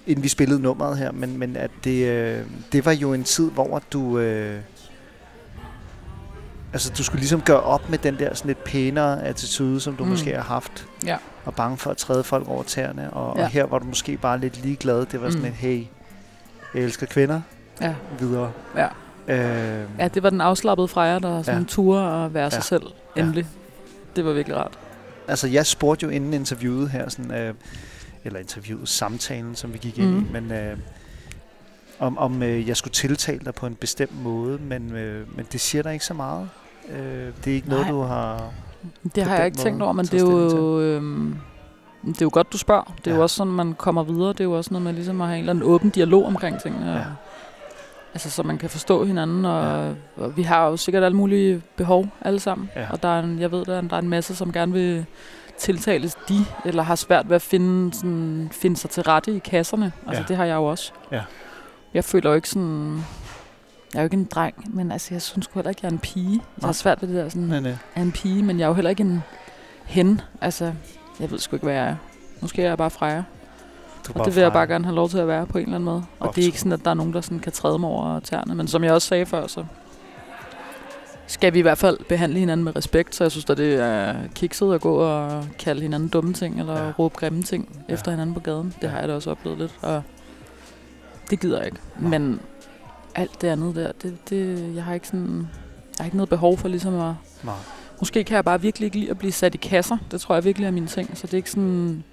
inden 0.08 0.24
vi 0.24 0.28
spillede 0.30 0.62
nummeret 0.62 0.98
her, 0.98 1.12
men, 1.12 1.38
men 1.38 1.56
at 1.58 1.72
det, 1.84 2.08
øh, 2.08 2.40
det 2.72 2.86
var 2.86 2.92
jo 2.92 3.13
en 3.13 3.24
tid, 3.24 3.52
hvor 3.52 3.82
du... 3.94 4.20
Øh, 4.20 4.60
altså 6.74 6.94
du 6.98 7.03
skulle 7.03 7.20
ligesom 7.20 7.42
gøre 7.42 7.62
op 7.62 7.89
med 7.89 7.98
den 7.98 8.20
der 8.20 8.34
sådan 8.34 8.48
lidt 8.50 8.63
pænere 8.63 9.24
attitude, 9.24 9.80
som 9.80 9.96
du 9.96 10.03
mm. 10.03 10.08
Mm. 10.08 10.12
måske 10.12 10.34
har 10.36 10.42
haft. 10.42 10.86
Ja. 11.06 11.18
Og 11.46 11.56
bange 11.56 11.77
for 11.77 11.92
at 11.92 11.98
træde 11.98 12.24
folk 12.24 12.48
over 12.48 12.63
tæerne. 12.63 13.13
Og, 13.13 13.38
Ja. 13.38 13.44
og 13.44 13.50
her 13.50 13.65
var 13.65 13.80
du 13.80 13.86
måske 13.86 14.18
bare 14.18 14.39
lidt 14.39 14.62
ligeglad. 14.62 15.06
Det 15.06 15.22
var 15.22 15.30
sådan 15.30 15.42
Mm. 15.42 15.48
et, 15.48 15.53
hey, 15.53 15.86
jeg 16.74 16.84
elsker 16.84 17.06
kvinder. 17.06 17.42
Ja. 17.82 17.96
Videre. 18.20 18.51
Ja. 18.77 18.88
Øh, 19.27 19.88
Ja, 20.00 20.08
det 20.08 20.24
var 20.24 20.30
den 20.30 20.42
afslappede 20.42 20.88
Freja, 20.88 21.20
der 21.20 21.42
sådan 21.44 21.53
Ja. 21.53 21.60
ja. 21.60 21.65
turde 21.68 22.25
at 22.25 22.34
være 22.34 22.51
sig 22.51 22.58
Ja. 22.58 22.62
selv. 22.63 22.84
Ja. 23.15 23.22
Endelig. 23.22 23.48
Det 24.15 24.25
var 24.25 24.32
virkelig 24.34 24.58
rart. 24.58 24.80
Altså, 25.27 25.48
jeg 25.48 25.65
spurgte 25.65 26.03
jo 26.03 26.10
inden 26.10 26.34
interviewet 26.34 26.89
her, 26.89 27.10
sådan, 27.10 27.32
øh, 27.32 27.53
eller 28.24 28.39
interviewet, 28.39 28.89
samtalen, 28.89 29.56
som 29.56 29.74
vi 29.74 29.77
gik 29.77 29.98
ind 30.00 30.10
Mhm. 30.10 30.25
i, 30.30 30.32
men 30.32 30.51
øh, 30.51 30.77
om, 32.00 32.18
om 32.18 32.44
øh, 32.44 32.68
jeg 32.68 32.77
skulle 32.77 32.94
tiltale 32.94 33.39
dig 33.46 33.53
på 33.56 33.65
en 33.65 33.75
bestemt 33.75 34.24
måde, 34.24 34.58
men, 34.62 34.92
øh, 34.96 35.38
men 35.38 35.46
det 35.51 35.62
siger 35.62 35.82
dig 35.84 35.94
ikke 35.94 36.06
så 36.06 36.13
meget. 36.13 36.50
Øh, 36.90 37.32
det 37.46 37.52
er 37.52 37.56
ikke 37.56 37.70
noget, 37.70 37.86
Nej. 37.86 37.92
du 37.92 38.02
har... 38.02 38.44
Det 39.16 39.24
har 39.24 39.36
jeg 39.36 39.46
ikke 39.46 39.58
tænkt 39.58 39.82
over, 39.82 39.94
men 39.94 40.06
det 40.06 40.13
er 40.22 40.25
jo... 40.25 40.80
Øhm, 40.80 41.36
det 42.06 42.22
er 42.22 42.25
jo 42.25 42.30
godt, 42.34 42.54
du 42.54 42.58
spørger. 42.58 42.94
Det 42.98 43.08
er 43.08 43.12
Ja. 43.12 43.18
jo 43.18 43.24
også 43.24 43.36
sådan, 43.36 43.54
man 43.54 43.74
kommer 43.74 44.04
videre. 44.04 44.28
Det 44.30 44.40
er 44.40 44.44
jo 44.44 44.52
også 44.52 44.72
noget 44.74 44.84
med 44.84 44.94
ligesom 44.94 45.22
at 45.22 45.28
have 45.28 45.36
en 45.36 45.40
eller 45.40 45.54
anden 45.54 45.63
åben 45.70 45.90
dialog 45.90 46.25
omkring 46.25 46.60
tingene. 46.62 46.92
Ja. 46.92 47.04
Altså, 48.13 48.30
så 48.30 48.44
man 48.44 48.58
kan 48.58 48.70
forstå 48.70 49.06
hinanden, 49.06 49.46
og, 49.46 49.63
ja. 49.63 49.92
og 50.24 50.38
vi 50.38 50.44
har 50.44 50.68
jo 50.68 50.78
sikkert 50.78 51.04
alle 51.04 51.18
mulige 51.18 51.62
behov 51.75 52.08
alle 52.22 52.40
sammen. 52.40 52.70
Ja. 52.75 52.86
Og 52.92 53.04
der 53.04 53.10
er 53.10 53.24
en, 53.24 53.40
jeg 53.40 53.52
ved, 53.52 53.66
der 53.66 53.75
er, 53.78 53.82
der 53.82 53.96
er 53.96 54.02
en 54.02 54.10
masse, 54.10 54.36
som 54.36 54.52
gerne 54.52 54.72
vil 54.74 55.06
tiltales 55.58 56.16
de, 56.30 56.46
eller 56.66 56.84
har 56.84 56.96
svært 56.96 57.30
ved 57.30 57.36
at 57.36 57.42
finde, 57.42 57.94
sådan, 57.94 58.50
finde 58.52 58.78
sig 58.78 58.90
til 58.90 59.04
rette 59.04 59.36
i 59.36 59.40
kasserne. 59.40 59.92
Altså, 60.08 60.22
Ja. 60.22 60.28
det 60.28 60.38
har 60.38 60.46
jeg 60.46 60.56
jo 60.56 60.63
også. 60.66 60.92
Ja. 61.12 61.22
Jeg 61.94 62.04
føler 62.04 62.30
jo 62.30 62.36
ikke 62.36 62.50
sådan... 62.50 63.04
Jeg 63.93 64.00
er 64.00 64.03
jo 64.03 64.05
ikke 64.05 64.17
en 64.17 64.25
dreng, 64.25 64.75
men 64.75 64.91
altså, 64.91 65.07
jeg 65.13 65.21
synes 65.21 65.50
heller 65.53 65.69
ikke, 65.69 65.79
jeg 65.83 65.88
er 65.89 65.91
en 65.93 66.00
pige. 66.00 66.31
Jeg 66.31 66.39
Nej. 66.57 66.67
har 66.67 66.73
svært 66.73 67.01
ved 67.01 67.09
det 67.09 67.17
der 67.17 67.29
sådan, 67.29 67.47
Men, 67.47 67.65
øh, 67.65 67.77
er 67.95 68.01
en 68.01 68.12
pige, 68.12 68.43
men 68.43 68.59
jeg 68.59 68.63
er 68.63 68.67
jo 68.67 68.73
heller 68.73 68.89
ikke 68.89 69.01
en 69.03 69.23
hen. 69.85 70.21
Altså, 70.41 70.73
jeg 71.19 71.31
ved 71.31 71.39
sgu 71.39 71.55
ikke, 71.55 71.63
hvad 71.63 71.73
jeg 71.75 71.85
er. 71.88 71.95
Måske 72.41 72.63
er 72.63 72.67
jeg 72.67 72.77
bare 72.77 72.89
frejer. 72.89 73.23
du 74.07 74.12
Og 74.19 74.25
det 74.25 74.35
vil 74.35 74.41
jeg 74.41 74.53
bare 74.53 74.67
gerne 74.67 74.85
have 74.85 74.95
lov 74.95 75.09
til 75.09 75.17
at 75.17 75.27
være 75.27 75.45
på 75.45 75.57
en 75.57 75.63
eller 75.63 75.75
anden 75.75 75.85
måde. 75.85 76.03
Og 76.19 76.25
Godt. 76.25 76.35
det 76.35 76.41
er 76.41 76.45
ikke 76.45 76.59
sådan, 76.59 76.71
at 76.71 76.85
der 76.85 76.89
er 76.91 76.95
nogen, 76.95 77.13
der 77.13 77.21
sådan 77.21 77.39
kan 77.39 77.51
træde 77.51 77.79
mig 77.79 77.89
over 77.89 78.19
tæerne. 78.19 78.55
Men 78.55 78.67
som 78.67 78.83
jeg 78.83 78.93
også 78.93 79.07
sagde 79.07 79.25
før, 79.25 79.47
så 79.47 79.65
skal 81.27 81.53
vi 81.53 81.59
i 81.59 81.62
hvert 81.62 81.77
fald 81.77 81.97
behandle 82.09 82.39
hinanden 82.39 82.63
med 82.63 82.75
respekt. 82.75 83.15
Så 83.15 83.23
jeg 83.23 83.31
synes, 83.31 83.50
at 83.50 83.57
det 83.57 83.75
er 83.75 84.15
kikset 84.35 84.73
at 84.73 84.81
gå 84.81 84.95
og 84.95 85.45
kalde 85.59 85.81
hinanden 85.81 86.09
dumme 86.09 86.33
ting, 86.33 86.59
eller 86.59 86.73
Ja. 86.79 86.85
ja. 86.85 86.91
råbe 87.00 87.15
grimme 87.15 87.43
ting 87.43 87.83
Ja. 87.89 87.93
efter 87.93 88.12
hinanden 88.12 88.33
på 88.33 88.39
gaden. 88.39 88.73
Det 88.81 88.83
Ja. 88.83 88.88
har 88.88 89.00
jeg 89.00 89.07
da 89.07 89.13
også 89.15 89.31
oplevet 89.31 89.57
lidt, 89.59 89.75
og 89.81 90.03
det 91.29 91.39
gider 91.39 91.57
jeg 91.57 91.65
ikke. 91.65 91.77
Nå. 92.00 92.07
Men 92.09 92.39
alt 93.15 93.41
det 93.41 93.48
andet 93.48 93.75
der, 93.75 93.91
det, 93.91 94.29
det, 94.29 94.72
jeg 94.75 94.84
har 94.84 94.93
ikke 94.93 95.08
sådan... 95.08 95.48
Jeg 95.98 96.03
har 96.03 96.05
ikke 96.05 96.17
noget 96.17 96.29
behov 96.29 96.58
for 96.58 96.67
ligesom 96.67 97.00
at... 97.00 97.13
Nej. 97.43 97.55
Måske 98.00 98.24
kan 98.24 98.36
jeg 98.36 98.46
bare 98.46 98.62
virkelig 98.62 98.86
ikke 98.86 99.00
lide 99.00 99.10
at 99.12 99.17
blive 99.17 99.32
sat 99.32 99.55
i 99.55 99.58
kasser. 99.58 99.98
Det 100.12 100.22
tror 100.22 100.36
jeg 100.36 100.43
virkelig 100.43 100.65
er 100.67 100.72
min 100.72 100.88
ting. 100.88 101.17
Så 101.17 101.27
det 101.27 101.34
er 101.34 101.38
ikke 101.38 101.51
sådan... 101.51 102.03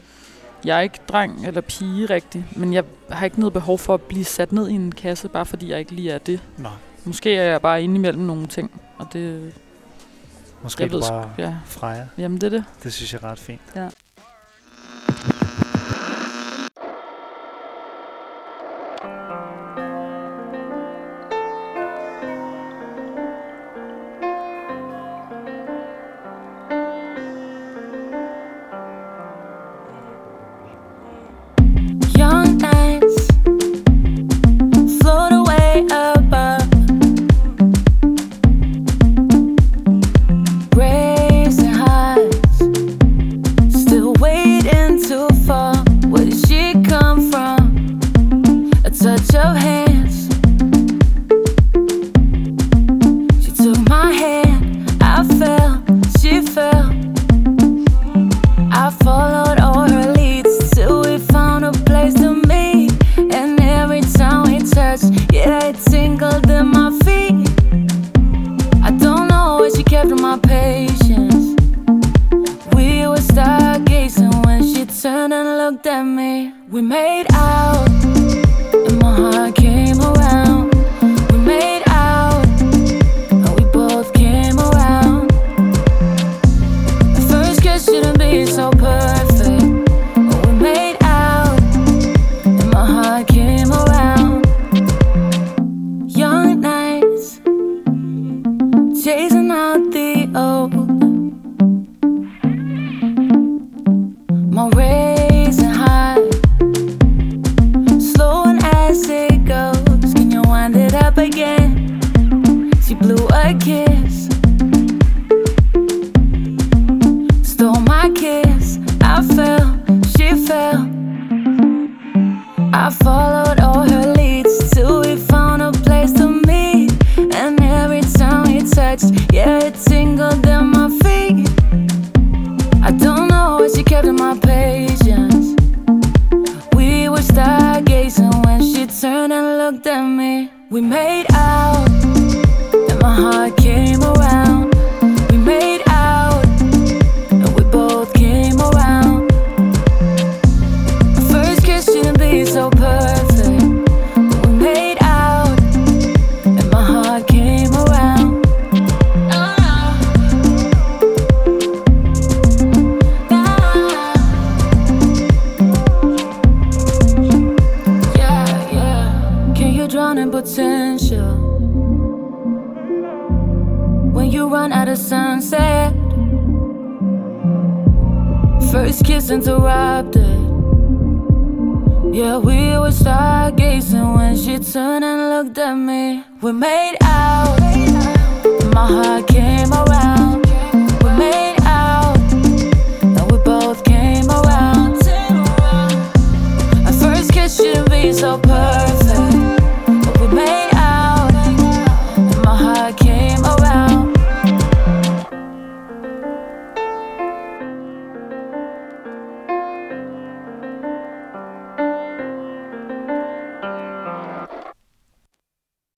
Jeg 0.64 0.76
er 0.76 0.80
ikke 0.80 0.98
dreng 1.08 1.46
eller 1.46 1.60
pige 1.60 2.06
rigtig, 2.06 2.46
men 2.56 2.72
jeg 2.72 2.84
har 3.10 3.24
ikke 3.24 3.40
noget 3.40 3.52
behov 3.52 3.78
for 3.78 3.94
at 3.94 4.02
blive 4.02 4.24
sat 4.24 4.52
ned 4.52 4.68
i 4.68 4.72
en 4.72 4.92
kasse, 4.92 5.28
bare 5.28 5.46
fordi 5.46 5.70
jeg 5.70 5.78
ikke 5.78 5.92
lige 5.92 6.10
er 6.10 6.18
det. 6.18 6.40
Nej. 6.58 6.72
Måske 7.04 7.36
er 7.36 7.42
jeg 7.50 7.62
bare 7.62 7.82
inde 7.82 7.94
imellem 7.94 8.22
nogle 8.22 8.46
ting, 8.46 8.80
og 8.98 9.06
det... 9.12 9.52
Måske 10.62 10.82
Jeg 10.82 10.88
er 10.88 10.92
du 10.92 10.96
ved 10.98 11.08
bare 11.08 11.30
Ja, 11.38 11.54
Freja. 11.66 12.06
jamen 12.18 12.40
det 12.40 12.46
er 12.46 12.50
det. 12.50 12.64
Det 12.82 12.92
synes 12.92 13.12
jeg 13.12 13.20
er 13.22 13.30
ret 13.30 13.38
fint. 13.38 13.60
Ja. 13.76 13.88
Patience. 70.60 71.46
We 72.74 73.06
were 73.10 73.24
stargazing 73.32 74.34
when 74.44 74.60
she 74.70 74.82
turned 74.86 75.32
and 75.32 75.48
looked 75.62 75.86
at 75.86 76.02
me. 76.02 76.52
We 76.68 76.80
made 76.82 77.26
out, 77.32 77.88
and 78.86 78.96
my 79.02 79.14
heart 79.20 79.54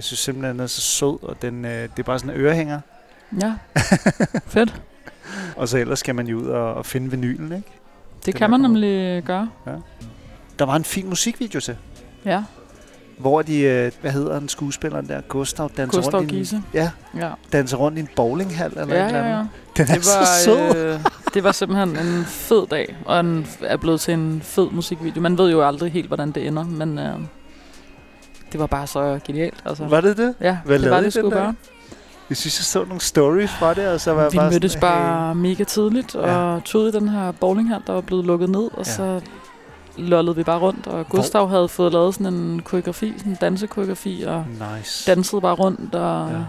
Jeg 0.02 0.06
synes 0.06 0.20
simpelthen, 0.20 0.54
den 0.54 0.60
er 0.62 0.66
så 0.66 0.80
sød, 0.80 1.22
og 1.22 1.36
den, 1.42 1.64
øh, 1.64 1.70
det 1.82 1.98
er 1.98 2.02
bare 2.02 2.18
sådan 2.18 2.34
en 2.34 2.40
ørehænger. 2.40 2.80
Ja, 3.42 3.54
fedt. 4.54 4.82
Og 5.56 5.68
så 5.68 5.78
ellers 5.78 5.98
skal 5.98 6.14
man 6.14 6.26
jo 6.26 6.38
ud 6.38 6.46
og, 6.46 6.74
og 6.74 6.86
finde 6.86 7.10
vinylen, 7.10 7.52
ikke? 7.52 7.68
Det 8.16 8.26
Den 8.26 8.32
kan 8.34 8.50
man 8.50 8.60
nemlig 8.60 9.22
gøre. 9.24 9.50
Der 10.58 10.64
var 10.64 10.76
en 10.76 10.84
fin 10.84 11.08
musikvideo 11.08 11.60
til, 11.60 11.76
Ja, 12.24 12.44
hvor 13.18 13.42
de, 13.42 13.60
øh, 13.60 13.92
hvad 14.00 14.10
hedder 14.10 14.38
den 14.38 14.48
skuespilleren 14.48 15.08
der, 15.08 15.20
Gustav, 15.20 15.70
danser 15.76 15.98
Gustav 15.98 16.20
rundt, 16.20 16.32
i 16.32 16.54
en, 16.56 16.64
ja, 16.74 16.90
Ja, 17.16 17.30
danser 17.52 17.76
rundt 17.76 17.98
i 17.98 18.00
en 18.00 18.08
bowlinghal 18.16 18.72
eller 18.76 18.94
ja, 18.96 19.02
et 19.02 19.06
eller 19.06 19.18
ja. 19.24 19.24
andet. 19.38 19.48
ja. 19.78 19.82
Den 19.84 19.90
er 19.92 19.94
Det 19.98 20.06
var, 20.06 20.24
så 20.24 20.44
sød. 20.44 20.76
øh, 20.94 21.00
det 21.34 21.44
var 21.44 21.52
simpelthen 21.52 21.88
en 22.06 22.24
fed 22.24 22.66
dag, 22.66 22.96
og 23.04 23.20
en, 23.20 23.46
er 23.60 23.76
blevet 23.76 24.00
til 24.00 24.14
en 24.14 24.42
fed 24.42 24.70
musikvideo. 24.70 25.20
Man 25.22 25.38
ved 25.38 25.50
jo 25.50 25.66
aldrig 25.66 25.92
helt, 25.92 26.06
hvordan 26.06 26.30
det 26.32 26.46
ender, 26.46 26.64
men 26.64 26.98
øh, 26.98 27.14
det 28.52 28.60
var 28.60 28.66
bare 28.66 28.86
så 28.86 29.20
genialt. 29.24 29.54
Altså. 29.64 29.84
Var 29.84 30.00
det 30.00 30.16
det? 30.16 30.34
Ja, 30.40 30.58
Hvad 30.64 30.78
det 30.78 30.90
var 30.90 30.96
det 30.96 31.02
I 31.02 31.04
den 31.04 31.10
skulle 31.12 31.36
bare. 31.36 31.54
Jeg 32.28 32.36
synes, 32.36 32.58
jeg 32.58 32.64
så 32.64 32.84
nogle 32.84 33.00
stories 33.00 33.50
fra 33.50 33.74
det, 33.74 33.88
og 33.88 34.00
så 34.00 34.12
var 34.12 34.30
Vi 34.30 34.36
bare 34.36 34.50
mødtes 34.50 34.72
sådan, 34.72 34.80
bare 34.80 35.34
mega 35.34 35.64
tidligt, 35.64 36.14
og 36.14 36.64
tog 36.64 36.88
i 36.88 36.90
den 36.90 37.08
her 37.08 37.32
bowlinghal, 37.32 37.80
der 37.86 37.92
var 37.92 38.00
blevet 38.00 38.24
lukket 38.24 38.50
ned, 38.50 38.64
og 38.72 38.78
Ja. 38.78 38.84
så 38.84 39.20
lollede 39.96 40.36
vi 40.36 40.42
bare 40.42 40.58
rundt, 40.58 40.86
og 40.86 41.08
Gustav 41.08 41.48
havde 41.48 41.68
fået 41.68 41.92
lavet 41.92 42.14
sådan 42.14 42.34
en 42.34 42.62
koreografi, 42.62 43.14
sådan 43.16 43.32
en 43.32 43.38
dansekoreografi, 43.40 44.24
og 44.26 44.44
Hey, 44.44 44.76
nice. 44.78 45.10
dansede 45.10 45.40
bare 45.40 45.54
rundt, 45.54 45.94
og 45.94 46.28
Ja. 46.30 46.36
ja. 46.36 46.44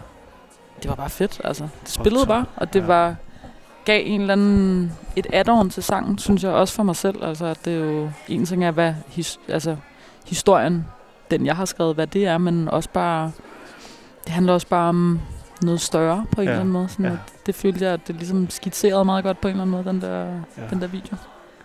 det 0.84 0.90
var 0.90 0.96
bare 0.96 1.10
fedt, 1.10 1.42
altså. 1.44 1.68
Det 1.84 1.90
spillede 1.92 2.26
bare, 2.26 2.46
og 2.56 2.74
det 2.74 2.80
Ja. 2.80 2.86
ja. 2.86 2.88
var 2.88 3.16
gav 3.86 4.02
en 4.06 4.22
eller 4.22 4.34
anden, 4.34 4.92
et 5.16 5.28
add-on 5.34 5.70
til 5.70 5.84
sangen, 5.84 6.18
synes 6.18 6.44
jeg 6.44 6.52
også 6.52 6.74
for 6.74 6.84
mig 6.84 6.96
selv, 6.96 7.24
altså 7.24 7.46
at 7.46 7.66
det 7.66 7.74
er 7.74 7.86
jo, 7.86 8.10
en 8.28 8.46
ting 8.46 8.64
er, 8.66 8.72
hvad 8.72 8.94
his, 9.08 9.40
altså, 9.48 9.76
historien, 10.28 10.86
den 11.32 11.46
jeg 11.46 11.56
har 11.56 11.66
skrevet, 11.66 11.96
hvad 11.96 12.08
det 12.08 12.28
er, 12.28 12.38
men 12.38 12.68
også 12.70 12.90
bare, 12.94 13.32
det 14.26 14.32
handler 14.34 14.54
også 14.54 14.68
bare 14.68 14.90
om 14.90 15.20
noget 15.62 15.82
større 15.82 16.26
på 16.32 16.42
en 16.42 16.46
Ja. 16.48 16.52
eller 16.52 16.60
anden 16.62 16.74
måde. 16.74 16.90
Sådan 16.90 17.06
Ja. 17.06 17.12
at 17.12 17.18
det 17.46 17.56
følte 17.56 17.86
jeg, 17.86 17.94
at 17.94 18.08
det 18.08 18.16
ligesom 18.16 18.50
skitserede 18.50 19.06
meget 19.06 19.24
godt 19.24 19.42
på 19.42 19.48
en 19.48 19.52
eller 19.52 19.62
anden 19.62 19.72
måde, 19.72 19.84
den 19.84 20.02
der, 20.02 20.26
Ja. 20.58 20.68
den 20.70 20.82
der 20.82 20.88
video. 20.88 21.16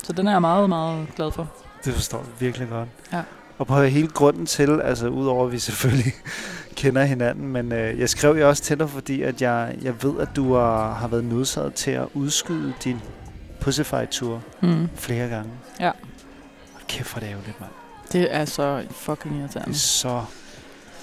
Så 0.04 0.12
den 0.12 0.26
er 0.26 0.30
jeg 0.32 0.40
meget, 0.40 0.68
meget 0.68 1.06
glad 1.16 1.30
for. 1.32 1.48
Det 1.84 1.94
forstår 1.94 2.18
jeg 2.18 2.26
virkelig 2.38 2.68
godt. 2.68 2.88
Ja. 3.12 3.22
Og 3.58 3.66
på 3.66 3.82
hele 3.82 4.08
grunden 4.08 4.46
til, 4.46 4.80
altså 4.80 5.08
udover 5.08 5.46
at 5.46 5.52
vi 5.52 5.58
selvfølgelig 5.58 6.12
kender 6.76 7.04
hinanden, 7.04 7.48
men 7.48 7.72
øh, 7.72 7.98
jeg 8.00 8.08
skrev 8.08 8.36
jo 8.38 8.48
også 8.48 8.62
til 8.62 8.78
dig, 8.78 8.90
fordi 8.90 9.22
at 9.22 9.42
jeg, 9.42 9.76
jeg 9.82 10.02
ved, 10.02 10.20
at 10.20 10.28
du 10.36 10.54
har, 10.54 10.92
har 10.94 11.08
været 11.08 11.24
nødsaget 11.24 11.74
til 11.74 11.90
at 11.90 12.06
udskyde 12.14 12.72
din 12.84 13.00
Pussyfight-tur 13.60 14.42
Mm. 14.60 14.88
flere 14.94 15.28
gange. 15.28 15.50
Ja. 15.80 15.90
Hold 16.72 16.84
kæft, 16.88 17.16
er 17.16 17.20
det 17.20 17.26
ærgerligt, 17.28 17.60
mand. 17.60 17.70
Det 18.12 18.34
er 18.34 18.44
så 18.44 18.82
fucking 18.90 19.34
Det 19.34 19.38
er 19.40 19.42
irriterende. 19.44 19.78
så 19.78 20.22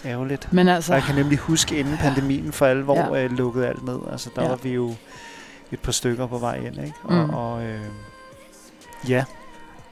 ærgerligt. 0.05 0.53
Men 0.53 0.65
Så. 0.65 0.71
altså, 0.71 0.93
Jeg 0.93 1.03
kan 1.03 1.15
nemlig 1.15 1.37
huske, 1.37 1.75
inden 1.79 1.97
pandemien 1.97 2.51
for 2.51 2.65
alvor 2.65 3.15
Ja. 3.15 3.23
øh, 3.23 3.31
lukkede 3.31 3.67
alt 3.67 3.85
ned. 3.85 3.99
Altså, 4.11 4.29
der 4.35 4.41
Ja. 4.43 4.47
var 4.49 4.55
vi 4.55 4.69
jo 4.73 4.93
et 5.71 5.79
par 5.79 5.91
stykker 5.91 6.27
på 6.27 6.37
vej 6.37 6.55
ind, 6.55 6.77
ikke? 6.77 6.93
Og, 7.03 7.13
Mm. 7.27 7.29
og 7.33 7.63
øh, 7.63 7.67
ja, 7.69 7.79
jamen, 9.09 9.25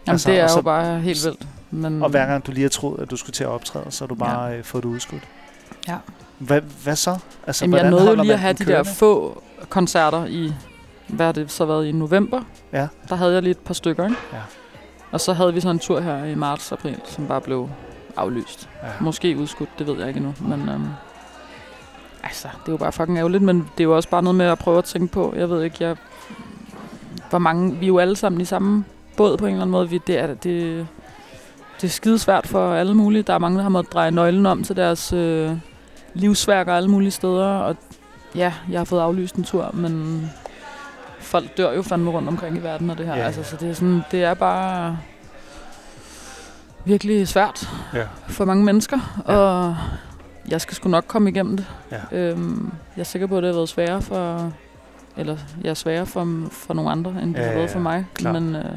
altså, 0.07 0.29
det 0.31 0.39
er 0.39 0.47
så- 0.47 0.55
jo 0.55 0.61
bare 0.61 0.99
helt 0.99 1.23
vildt. 1.25 1.47
Men, 1.71 2.03
og 2.03 2.09
hver 2.09 2.25
gang 2.25 2.47
du 2.47 2.51
lige 2.51 2.61
har 2.63 2.69
troet, 2.69 2.99
at 2.99 3.11
du 3.11 3.15
skulle 3.15 3.33
til 3.33 3.43
at 3.43 3.49
optræde, 3.49 3.85
så 3.89 4.03
har 4.03 4.07
du 4.07 4.15
bare 4.15 4.43
ja. 4.43 4.57
øh, 4.57 4.63
fået 4.63 4.83
det 4.83 4.89
udskudt. 4.89 5.23
Ja. 5.87 5.97
Hvad, 6.37 6.61
hvad 6.83 6.95
så? 6.95 7.17
Altså, 7.47 7.65
Jamen, 7.65 7.79
jeg 7.79 7.89
nåede 7.89 8.09
jo 8.09 8.21
lige 8.21 8.33
at 8.33 8.39
have 8.39 8.53
de 8.53 8.65
der 8.65 8.71
kørende? 8.71 8.91
få 8.91 9.43
koncerter 9.69 10.25
i, 10.25 10.53
hvad 11.07 11.25
har 11.25 11.33
det 11.33 11.51
så 11.51 11.65
været, 11.65 11.85
i 11.85 11.91
november. 11.91 12.41
Ja. 12.73 12.87
Der 13.09 13.15
havde 13.15 13.33
jeg 13.33 13.41
lige 13.43 13.51
et 13.51 13.57
par 13.59 13.73
stykker, 13.73 14.03
ikke? 14.05 14.15
Ja. 14.33 14.37
Og 15.13 15.21
så 15.21 15.33
havde 15.33 15.53
vi 15.53 15.59
så 15.59 15.69
en 15.69 15.79
tur 15.79 15.99
her 15.99 16.25
i 16.25 16.35
marts-april, 16.35 16.99
som 17.05 17.27
bare 17.27 17.41
blev 17.41 17.69
aflyst. 18.17 18.69
Ja. 18.83 18.87
Måske 19.01 19.37
udskudt, 19.37 19.69
det 19.79 19.87
ved 19.87 19.99
jeg 19.99 20.07
ikke 20.07 20.17
endnu. 20.17 20.33
Men 20.39 20.69
øhm, 20.69 20.87
altså, 22.23 22.47
det 22.47 22.67
er 22.67 22.71
jo 22.71 22.77
bare 22.77 22.91
fucking 22.91 23.17
ærgerligt, 23.17 23.43
men 23.43 23.57
det 23.57 23.79
er 23.79 23.83
jo 23.83 23.95
også 23.95 24.09
bare 24.09 24.23
noget 24.23 24.35
med 24.35 24.45
at 24.45 24.59
prøve 24.59 24.77
at 24.77 24.83
tænke 24.83 25.13
på. 25.13 25.33
Jeg 25.37 25.49
ved 25.49 25.63
ikke, 25.63 25.77
jeg, 25.79 25.95
hvor 27.29 27.39
mange, 27.39 27.75
vi 27.75 27.85
er 27.85 27.87
jo 27.87 27.97
alle 27.97 28.15
sammen 28.15 28.41
i 28.41 28.45
samme 28.45 28.85
båd 29.17 29.37
på 29.37 29.45
en 29.45 29.51
eller 29.51 29.61
anden 29.61 29.71
måde. 29.71 29.89
Vi, 29.89 29.97
det, 30.07 30.19
er, 30.19 30.27
det, 30.27 30.87
det 31.81 31.87
er 31.87 31.91
skidesvært 31.91 32.47
for 32.47 32.73
alle 32.73 32.93
mulige. 32.93 33.23
Der 33.23 33.33
er 33.33 33.39
mange, 33.39 33.57
der 33.57 33.63
har 33.63 33.69
måttet 33.69 33.93
dreje 33.93 34.11
nøglen 34.11 34.45
om 34.45 34.63
til 34.63 34.75
deres 34.75 35.13
øh, 35.13 35.51
livsværker 36.13 36.73
alle 36.73 36.89
mulige 36.89 37.11
steder. 37.11 37.47
Og 37.47 37.75
ja, 38.35 38.53
jeg 38.69 38.79
har 38.79 38.85
fået 38.85 39.01
aflyst 39.01 39.35
en 39.35 39.43
tur, 39.43 39.71
men 39.73 40.29
folk 41.33 41.57
dør 41.57 41.71
jo 41.73 41.81
fandme 41.81 42.09
rundt 42.11 42.27
omkring 42.29 42.57
i 42.57 42.63
verden 42.63 42.89
og 42.89 42.97
det 42.97 43.05
her. 43.05 43.13
Ja, 43.13 43.17
Ja, 43.19 43.21
ja. 43.29 43.35
altså, 43.37 43.43
så 43.51 43.57
det 43.59 43.69
er, 43.69 43.73
sådan, 43.73 44.01
det 44.11 44.23
er 44.23 44.33
bare 44.33 44.97
virkelig 46.85 47.27
svært 47.27 47.69
Ja. 47.93 48.03
for 48.27 48.45
mange 48.45 48.63
mennesker, 48.65 49.23
Ja. 49.27 49.33
ja. 49.33 49.39
og 49.39 49.75
jeg 50.49 50.61
skal 50.61 50.75
sgu 50.75 50.89
nok 50.89 51.03
komme 51.07 51.29
igennem 51.29 51.57
det. 51.57 51.65
Ja. 51.91 52.17
Øhm, 52.17 52.71
jeg 52.95 53.01
er 53.01 53.05
sikker 53.05 53.27
på, 53.27 53.37
at 53.37 53.43
det 53.43 53.49
har 53.51 53.55
været 53.55 53.69
sværere 53.69 54.01
for, 54.01 54.51
eller 55.17 55.37
jeg 55.63 55.69
er 55.69 55.73
sværere 55.73 56.05
for, 56.05 56.27
for 56.51 56.73
nogle 56.73 56.91
andre, 56.91 57.15
end 57.23 57.33
det 57.35 57.39
Ja, 57.41 57.45
har 57.45 57.51
ja, 57.51 57.57
været 57.57 57.69
for 57.69 57.79
ja. 57.79 57.83
mig. 57.83 58.05
Klart. 58.13 58.33
Men, 58.33 58.55
øh, 58.55 58.63
men 58.63 58.71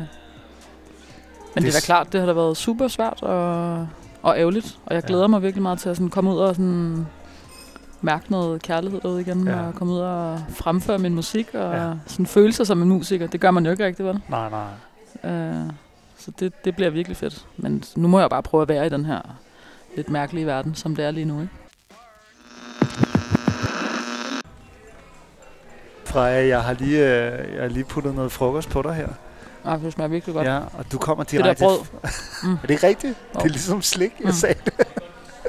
det, 1.55 1.63
Det 1.63 1.69
er 1.69 1.73
da 1.73 1.85
klart, 1.85 2.13
det 2.13 2.21
har 2.21 2.27
da 2.27 2.33
været 2.33 2.57
super 2.57 2.89
svært 2.89 3.23
og, 3.23 3.89
og 4.23 4.39
ærgerligt, 4.39 4.79
og 4.87 4.95
jeg 4.95 5.03
Ja. 5.03 5.07
glæder 5.09 5.27
mig 5.27 5.43
virkelig 5.43 5.63
meget 5.63 5.79
til 5.79 5.89
at 5.89 5.97
sådan 5.97 6.11
komme 6.11 6.31
ud 6.33 6.37
og 6.39 6.55
sådan 6.55 7.07
mærke 8.01 8.31
noget 8.31 8.63
kærlighed 8.63 9.01
derude 9.01 9.21
igen, 9.21 9.47
Ja. 9.49 9.61
og 9.67 9.75
komme 9.75 9.93
ud 9.93 9.99
og 9.99 10.41
fremføre 10.51 10.99
min 10.99 11.15
musik, 11.15 11.55
og 11.55 11.75
Ja. 11.75 11.93
sådan 12.07 12.27
føle 12.27 12.53
sig 12.53 12.67
som 12.67 12.83
en 12.83 12.89
musiker. 12.89 13.27
Det 13.27 13.41
gør 13.41 13.51
man 13.51 13.65
jo 13.65 13.71
ikke 13.73 13.85
rigtig, 13.87 14.07
vel? 14.07 14.21
Nej, 14.29 14.51
nej. 14.51 15.33
Øh, 15.33 15.71
så 16.19 16.31
det, 16.39 16.65
det 16.65 16.77
bliver 16.77 16.91
virkelig 16.91 17.17
fedt. 17.17 17.47
Men 17.57 17.85
nu 17.97 18.09
må 18.09 18.21
jeg 18.21 18.31
bare 18.31 18.43
prøve 18.43 18.63
at 18.63 18.69
være 18.69 18.87
i 18.87 18.89
den 18.89 19.05
her 19.05 19.21
lidt 19.97 20.11
mærkelige 20.11 20.47
verden, 20.47 20.75
som 20.75 20.97
det 20.97 21.05
er 21.05 21.11
lige 21.11 21.25
nu. 21.25 21.41
Ikke? 21.41 21.53
Freja, 26.05 26.47
jeg 26.47 26.63
har 26.63 26.73
lige, 26.73 26.99
øh, 26.99 27.55
jeg 27.55 27.63
har 27.63 27.69
lige 27.69 27.85
puttet 27.85 28.15
noget 28.15 28.33
frokost 28.33 28.69
på 28.71 28.83
dig 28.83 28.95
her. 28.95 29.09
Ah, 29.65 29.81
det 29.81 29.93
smager 29.93 30.09
virkelig 30.09 30.35
godt. 30.35 30.47
Ja, 30.47 30.59
og 30.59 30.93
du 30.93 30.99
kommer 30.99 31.25
det 31.25 31.33
der 31.33 31.43
direkte... 31.43 31.65
brød. 31.65 31.79
Mm. 32.43 32.53
Er 32.53 32.57
det 32.63 32.71
ikke 32.71 32.87
rigtigt? 32.87 33.15
Jo. 33.35 33.39
Det 33.39 33.45
er 33.45 33.49
ligesom 33.49 33.83
slik, 33.83 34.13
jeg 34.21 34.27
Mm. 34.27 34.33
sagde. 34.33 34.55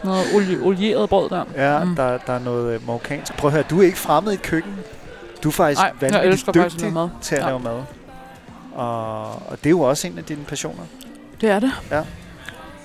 Noget 0.04 0.26
olie, 0.36 0.60
olieret 0.64 1.10
brød 1.10 1.30
der. 1.30 1.44
Ja, 1.56 1.84
Mm. 1.84 1.96
der, 1.96 2.18
der 2.18 2.34
er 2.34 2.40
noget 2.40 2.74
øh, 2.76 2.88
marokkansk. 2.88 3.38
Prøv 3.38 3.48
at 3.48 3.54
høre, 3.54 3.64
du 3.70 3.80
er 3.80 3.84
ikke 3.86 3.98
fremmed 3.98 4.32
i 4.32 4.36
et 4.36 4.42
køkken. 4.42 4.74
Du 5.44 5.48
er 5.50 5.54
faktisk 5.54 5.82
jeg 5.82 5.92
vanvittigt 6.02 6.56
dygtig 6.56 6.94
mad. 6.94 7.10
til 7.22 7.36
at 7.36 7.42
Ja. 7.42 7.48
lave 7.48 7.60
mad. 7.60 7.82
Og, 8.76 9.24
og 9.26 9.58
det 9.58 9.66
er 9.66 9.70
jo 9.70 9.82
også 9.82 10.08
en 10.08 10.18
af 10.18 10.24
dine 10.24 10.44
passioner. 10.44 10.84
Det 11.42 11.50
er 11.50 11.60
det. 11.60 11.72
Ja. 11.92 12.02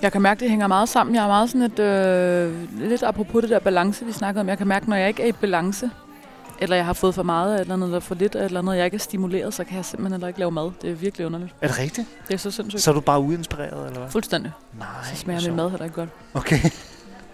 Jeg 0.02 0.12
kan 0.12 0.22
mærke, 0.22 0.40
det 0.40 0.50
hænger 0.50 0.66
meget 0.66 0.88
sammen. 0.88 1.16
Jeg 1.16 1.24
er 1.24 1.28
meget 1.28 1.50
sådan 1.50 1.62
et... 1.62 1.78
Øh, 1.78 2.80
lidt 2.80 3.02
apropos 3.02 3.40
det 3.42 3.50
der 3.50 3.58
balance, 3.58 4.04
vi 4.04 4.12
snakkede 4.12 4.40
om. 4.40 4.48
Jeg 4.48 4.58
kan 4.58 4.66
mærke, 4.66 4.88
når 4.90 4.96
jeg 4.96 5.08
ikke 5.08 5.22
er 5.22 5.26
i 5.26 5.32
balance, 5.32 5.90
eller 6.58 6.76
jeg 6.76 6.84
har 6.84 6.92
fået 6.92 7.14
for 7.14 7.22
meget 7.22 7.52
af 7.52 7.56
et 7.56 7.60
eller 7.60 7.74
andet, 7.74 7.86
eller 7.86 8.00
for 8.00 8.14
lidt 8.14 8.34
af 8.34 8.40
et 8.40 8.44
eller 8.44 8.60
andet, 8.60 8.76
jeg 8.76 8.84
ikke 8.84 8.94
er 8.94 8.98
stimuleret, 8.98 9.54
så 9.54 9.64
kan 9.64 9.76
jeg 9.76 9.84
simpelthen 9.84 10.12
heller 10.12 10.26
ikke 10.28 10.38
lave 10.38 10.50
mad. 10.50 10.70
Det 10.82 10.90
er 10.90 10.94
virkelig 10.94 11.26
underligt. 11.26 11.54
Er 11.60 11.66
det 11.66 11.78
rigtigt? 11.78 12.06
Det 12.28 12.34
er 12.34 12.38
så 12.38 12.50
sindssygt. 12.50 12.82
Så 12.82 12.90
er 12.90 12.94
du 12.94 13.00
bare 13.00 13.20
uinspireret, 13.20 13.86
eller 13.86 13.98
hvad? 14.00 14.10
Fuldstændig. 14.10 14.52
Nej, 14.78 14.86
Så 15.10 15.16
smager 15.16 15.40
min 15.48 15.56
mad 15.56 15.70
heller 15.70 15.84
ikke 15.84 15.96
godt. 15.96 16.08
Okay. 16.34 16.58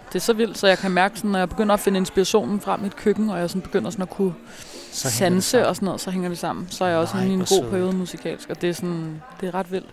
Det 0.09 0.15
er 0.15 0.19
så 0.19 0.33
vildt, 0.33 0.57
så 0.57 0.67
jeg 0.67 0.77
kan 0.77 0.91
mærke, 0.91 1.15
sådan, 1.17 1.31
når 1.31 1.39
jeg 1.39 1.49
begynder 1.49 1.73
at 1.73 1.79
finde 1.79 1.97
inspirationen 1.97 2.61
frem 2.61 2.83
i 2.83 2.87
et 2.87 2.95
køkken, 2.95 3.29
og 3.29 3.39
jeg 3.39 3.49
sådan 3.49 3.61
begynder 3.61 3.89
sådan 3.91 4.03
at 4.03 4.09
kunne 4.09 4.33
Så 4.91 5.11
sanse 5.11 5.67
og 5.67 5.75
sådan 5.75 5.85
noget, 5.85 6.01
så 6.01 6.11
hænger 6.11 6.29
det 6.29 6.37
sammen. 6.37 6.67
Så 6.69 6.83
er 6.85 6.89
jeg 6.89 6.97
også 6.97 7.17
Nej, 7.17 7.25
i 7.25 7.29
en 7.29 7.39
god 7.39 7.45
sødt. 7.47 7.69
periode 7.69 7.91
musikalsk, 7.95 8.49
og 8.49 8.61
det 8.61 8.69
er, 8.69 8.73
sådan, 8.73 9.21
det 9.41 9.47
er 9.49 9.55
ret 9.55 9.71
vildt. 9.71 9.89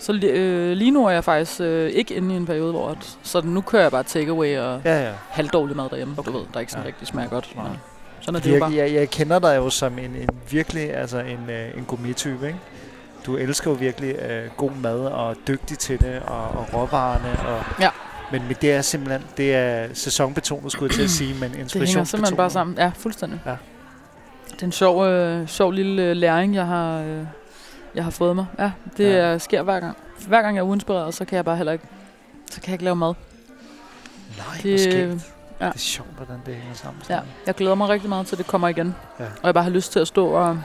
Så 0.00 0.12
øh, 0.12 0.72
lige 0.72 0.90
nu 0.90 1.06
er 1.06 1.10
jeg 1.10 1.24
faktisk 1.24 1.60
øh, 1.60 1.90
ikke 1.90 2.14
inde 2.14 2.34
i 2.34 2.36
en 2.36 2.46
periode, 2.46 2.72
hvor 2.72 2.88
at, 2.90 3.18
så 3.22 3.40
nu 3.40 3.60
kører 3.60 3.82
jeg 3.82 3.90
bare 3.90 4.02
takeaway 4.02 4.58
og 4.58 4.80
Ja, 4.84 5.02
ja. 5.08 5.12
halvdårlig 5.30 5.76
mad 5.76 5.88
derhjemme, 5.90 6.14
Okay. 6.18 6.32
du 6.32 6.38
ved, 6.38 6.46
der 6.54 6.60
ikke 6.60 6.72
sådan 6.72 6.82
Ja. 6.84 6.88
rigtig 6.88 7.06
smager 7.08 7.28
godt. 7.28 7.52
Nej. 7.56 7.66
Sådan 8.20 8.34
er 8.36 8.40
det 8.40 8.54
jo 8.54 8.58
bare. 8.58 8.70
Jeg, 8.70 8.78
jeg, 8.78 8.92
jeg 8.92 9.10
kender 9.10 9.38
dig 9.38 9.56
jo 9.56 9.70
som 9.70 9.98
en, 9.98 10.16
en 10.16 10.28
virkelig, 10.50 10.94
altså 10.96 11.18
en, 11.18 11.50
øh, 11.50 11.78
en 11.78 11.84
gourmet-type, 11.84 12.46
ikke? 12.46 12.58
Du 13.26 13.36
elsker 13.36 13.70
jo 13.70 13.76
virkelig 13.76 14.14
øh, 14.16 14.50
god 14.56 14.70
mad 14.70 14.98
og 15.00 15.30
er 15.30 15.34
dygtig 15.48 15.78
til 15.78 16.00
det, 16.00 16.22
og, 16.26 16.42
og 16.48 16.66
råvarerne. 16.74 17.38
Og, 17.48 17.64
Ja. 17.80 17.90
Men, 18.32 18.42
men 18.46 18.56
det 18.60 18.72
er 18.72 18.82
simpelthen, 18.82 19.22
det 19.36 19.54
er 19.54 19.88
sæsonbetonet, 19.94 20.72
skulle 20.72 20.90
jeg 20.90 20.94
til 20.96 21.02
at 21.02 21.10
sige, 21.10 21.34
men 21.34 21.50
Det 21.72 21.72
hænger 21.72 22.04
simpelthen 22.04 22.36
bare 22.36 22.50
sammen. 22.50 22.76
Ja, 22.78 22.90
fuldstændig. 22.96 23.40
Ja. 23.46 23.56
Det 24.52 24.62
er 24.62 24.66
en 24.66 24.72
sjov, 24.72 25.04
øh, 25.06 25.48
sjov 25.48 25.70
lille 25.72 26.02
øh, 26.02 26.16
læring, 26.16 26.54
jeg 26.54 26.66
har, 26.66 26.98
øh, 27.00 27.20
jeg 27.94 28.04
har 28.04 28.10
fået 28.10 28.36
mig. 28.36 28.46
Ja, 28.58 28.70
det 28.96 29.04
Ja. 29.12 29.38
sker 29.38 29.62
hver 29.62 29.80
gang. 29.80 29.96
Hver 30.28 30.42
gang 30.42 30.56
jeg 30.56 30.60
er 30.62 30.66
uinspireret, 30.66 31.14
så 31.14 31.24
kan 31.24 31.36
jeg 31.36 31.44
bare 31.44 31.56
heller 31.56 31.72
ikke, 31.72 31.84
så 32.50 32.60
kan 32.60 32.68
jeg 32.68 32.74
ikke 32.74 32.84
lave 32.84 32.96
mad. 32.96 33.14
Nej, 34.38 34.46
Det, 34.62 34.78
det, 34.92 35.24
Ja. 35.60 35.66
Det 35.66 35.74
er 35.74 35.78
sjovt, 35.78 36.08
hvordan 36.16 36.36
det 36.46 36.54
hænger 36.54 36.74
sammen. 36.74 37.02
Ja, 37.10 37.18
jeg 37.46 37.54
glæder 37.54 37.74
mig 37.74 37.88
rigtig 37.88 38.08
meget 38.08 38.26
til, 38.26 38.34
at 38.34 38.38
det 38.38 38.46
kommer 38.46 38.68
igen. 38.68 38.94
Ja. 39.20 39.24
Og 39.24 39.44
jeg 39.46 39.54
bare 39.54 39.64
har 39.64 39.70
lyst 39.70 39.92
til 39.92 39.98
at 40.00 40.08
stå 40.08 40.26
og 40.26 40.58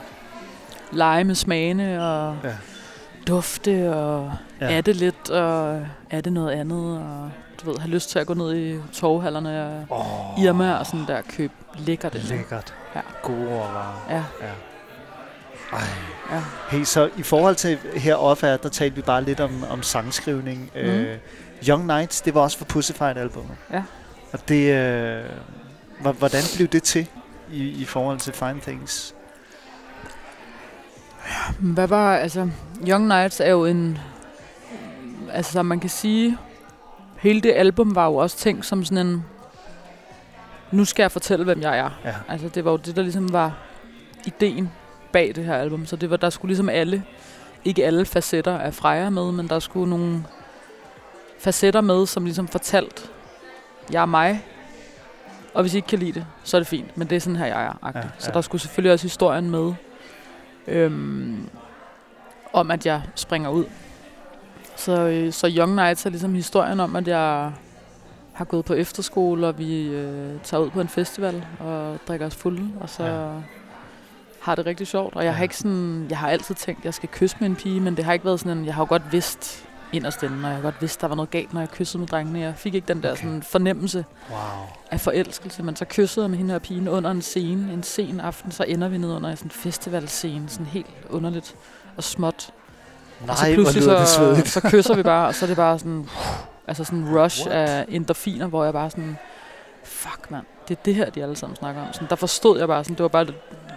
lege 0.92 1.24
med 1.24 1.34
smagene 1.34 2.04
og 2.04 2.36
Ja. 2.44 2.50
dufte 3.28 3.94
og 3.94 4.32
ja. 4.60 4.76
er 4.76 4.80
det 4.80 4.96
lidt 4.96 5.30
og 5.30 5.82
er 6.10 6.20
det 6.20 6.32
noget 6.32 6.50
andet. 6.52 6.98
Og 6.98 7.30
du 7.62 7.70
ved, 7.70 7.78
har 7.80 7.88
lyst 7.88 8.10
til 8.10 8.18
at 8.18 8.26
gå 8.26 8.34
ned 8.34 8.56
i 8.56 8.80
torvhallerne 8.92 9.84
og 9.90 9.98
Oh, 10.36 10.44
Irma 10.44 10.74
og 10.74 10.86
sådan 10.86 11.06
der 11.06 11.22
købe 11.36 11.52
lækkert. 11.78 12.14
Lækkert. 12.14 12.74
Ja. 12.94 13.00
Gode 13.22 13.46
råvarer. 13.48 14.06
Ja, 14.10 14.24
Ja. 14.46 14.52
Ej. 15.72 15.80
ja. 16.32 16.42
Hey, 16.70 16.84
så 16.84 17.10
i 17.16 17.22
forhold 17.22 17.54
til 17.54 17.78
her 17.96 18.14
off 18.14 18.40
der 18.40 18.56
talte 18.56 18.96
vi 18.96 19.02
bare 19.02 19.24
lidt 19.24 19.40
om, 19.40 19.64
om 19.70 19.82
sangskrivning. 19.82 20.70
Mm. 20.74 20.80
Øh, 20.80 21.18
Young 21.68 21.86
Nights, 21.86 22.20
det 22.20 22.34
var 22.34 22.40
også 22.40 22.58
for 22.58 22.64
Pussyfied 22.64 23.16
albumet. 23.16 23.56
Ja. 23.72 23.82
Og 24.32 24.48
det, 24.48 24.72
øh, 24.74 25.24
hvor- 26.00 26.12
hvordan 26.12 26.42
blev 26.56 26.68
det 26.68 26.82
til 26.82 27.08
i, 27.52 27.68
i 27.68 27.84
forhold 27.84 28.18
til 28.18 28.32
Fine 28.32 28.60
Things? 28.60 29.14
Hvad 31.58 31.86
var, 31.88 32.16
altså, 32.16 32.50
Young 32.88 33.06
Nights 33.06 33.40
er 33.40 33.50
jo 33.50 33.64
en, 33.64 33.98
altså 35.32 35.52
som 35.52 35.66
man 35.66 35.80
kan 35.80 35.90
sige, 35.90 36.38
hele 37.18 37.40
det 37.40 37.52
album 37.56 37.94
var 37.94 38.06
jo 38.06 38.14
også 38.14 38.36
tænkt 38.36 38.66
som 38.66 38.84
sådan 38.84 39.06
en, 39.06 39.24
nu 40.70 40.84
skal 40.84 41.02
jeg 41.02 41.12
fortælle, 41.12 41.44
hvem 41.44 41.60
jeg 41.60 41.78
er. 41.78 41.90
Ja. 42.04 42.14
Altså 42.28 42.48
det 42.48 42.64
var 42.64 42.70
jo 42.70 42.76
det, 42.76 42.96
der 42.96 43.02
ligesom 43.02 43.32
var 43.32 43.56
ideen 44.26 44.70
bag 45.12 45.32
det 45.34 45.44
her 45.44 45.54
album. 45.54 45.86
Så 45.86 45.96
det 45.96 46.10
var, 46.10 46.16
der 46.16 46.30
skulle 46.30 46.48
ligesom 46.48 46.68
alle, 46.68 47.04
ikke 47.64 47.86
alle 47.86 48.04
facetter 48.04 48.58
af 48.58 48.74
Freja 48.74 49.10
med, 49.10 49.32
men 49.32 49.48
der 49.48 49.58
skulle 49.58 49.90
nogle 49.90 50.24
facetter 51.38 51.80
med, 51.80 52.06
som 52.06 52.24
ligesom 52.24 52.48
fortalt, 52.48 53.10
jeg 53.92 54.02
er 54.02 54.06
mig, 54.06 54.44
og 55.54 55.62
hvis 55.62 55.74
I 55.74 55.76
ikke 55.76 55.88
kan 55.88 55.98
lide 55.98 56.12
det, 56.12 56.26
så 56.44 56.56
er 56.56 56.60
det 56.60 56.68
fint, 56.68 56.96
men 56.96 57.10
det 57.10 57.16
er 57.16 57.20
sådan 57.20 57.36
her, 57.36 57.46
jeg 57.46 57.64
er. 57.64 57.88
Ja, 57.94 57.98
Ja, 57.98 58.04
Så 58.18 58.30
der 58.30 58.40
skulle 58.40 58.62
selvfølgelig 58.62 58.92
også 58.92 59.04
historien 59.04 59.50
med, 59.50 59.72
øhm, 60.66 61.48
om 62.52 62.70
at 62.70 62.86
jeg 62.86 63.02
springer 63.14 63.50
ud. 63.50 63.64
Så, 64.78 64.92
øh, 65.00 65.32
så 65.32 65.50
Young 65.56 65.74
Nights 65.74 66.06
er 66.06 66.10
ligesom 66.10 66.34
historien 66.34 66.80
om, 66.80 66.96
at 66.96 67.08
jeg 67.08 67.52
har 68.32 68.44
gået 68.44 68.64
på 68.64 68.74
efterskole, 68.74 69.46
og 69.46 69.58
vi 69.58 69.82
øh, 69.88 70.40
tager 70.42 70.60
ud 70.62 70.70
på 70.70 70.80
en 70.80 70.88
festival 70.88 71.44
og 71.60 71.98
drikker 72.08 72.26
os 72.26 72.34
fulde, 72.34 72.68
og 72.80 72.88
så 72.88 73.04
Ja. 73.04 73.28
har 74.40 74.54
det 74.54 74.66
rigtig 74.66 74.86
sjovt. 74.86 75.14
Og 75.16 75.24
jeg 75.24 75.34
har 75.34 75.42
ikke 75.42 75.56
sådan, 75.56 76.06
jeg 76.10 76.18
har 76.18 76.28
altid 76.30 76.54
tænkt, 76.54 76.80
at 76.80 76.84
jeg 76.84 76.94
skal 76.94 77.08
kysse 77.08 77.36
med 77.40 77.48
en 77.48 77.56
pige, 77.56 77.80
men 77.80 77.96
det 77.96 78.04
har 78.04 78.12
ikke 78.12 78.24
været 78.24 78.40
sådan 78.40 78.58
en, 78.58 78.64
jeg 78.66 78.74
har 78.74 78.82
jo 78.82 78.86
godt 78.88 79.02
vidst 79.12 79.64
inderst 79.92 80.22
inde, 80.22 80.36
og 80.36 80.42
jeg 80.42 80.54
har 80.54 80.62
godt 80.62 80.80
vidst, 80.80 81.00
der 81.00 81.06
var 81.08 81.14
noget 81.14 81.30
galt, 81.30 81.52
når 81.52 81.60
jeg 81.60 81.70
kyssede 81.70 81.98
med 81.98 82.08
drengene. 82.08 82.40
Jeg 82.40 82.54
fik 82.56 82.74
ikke 82.74 82.88
den 82.88 83.02
der 83.02 83.10
Okay. 83.12 83.22
sådan 83.22 83.42
fornemmelse 83.42 84.04
Wow. 84.30 84.38
af 84.90 85.00
forelskelse, 85.00 85.62
men 85.62 85.76
så 85.76 85.84
kyssede 85.88 86.24
jeg 86.24 86.30
med 86.30 86.38
hende 86.38 86.52
her 86.52 86.58
pigen 86.58 86.88
under 86.88 87.10
en 87.10 87.22
scene, 87.22 87.72
en 87.72 87.82
sen 87.82 88.20
aften, 88.20 88.52
så 88.52 88.64
ender 88.68 88.88
vi 88.88 88.98
ned 88.98 89.12
under 89.16 89.34
sådan 89.34 89.46
en 89.46 89.50
festivalscene, 89.50 90.48
sådan 90.48 90.66
helt 90.66 90.86
underligt 91.10 91.54
og 91.96 92.04
småt. 92.04 92.50
Nej, 93.20 93.30
og 93.30 93.36
så 93.38 93.54
pludselig 93.54 93.82
så, 93.82 94.06
svedigt. 94.06 94.48
så 94.48 94.60
kysser 94.60 94.94
vi 94.94 95.02
bare, 95.02 95.28
og 95.28 95.34
så 95.34 95.44
er 95.44 95.46
det 95.46 95.56
bare 95.56 95.78
sådan, 95.78 96.08
altså 96.68 96.84
sådan 96.84 96.98
en 96.98 97.18
rush 97.18 97.46
What? 97.46 97.58
af 97.58 97.84
endorfiner, 97.88 98.46
hvor 98.46 98.64
jeg 98.64 98.72
bare 98.72 98.90
sådan, 98.90 99.16
fuck 99.84 100.30
mand, 100.30 100.44
det 100.68 100.76
er 100.76 100.82
det 100.84 100.94
her, 100.94 101.10
de 101.10 101.22
alle 101.22 101.36
sammen 101.36 101.56
snakker 101.56 101.82
om. 101.82 101.92
Sådan, 101.92 102.08
der 102.08 102.16
forstod 102.16 102.58
jeg 102.58 102.68
bare 102.68 102.84
sådan, 102.84 102.96
det 102.96 103.02
var 103.02 103.08
bare 103.08 103.26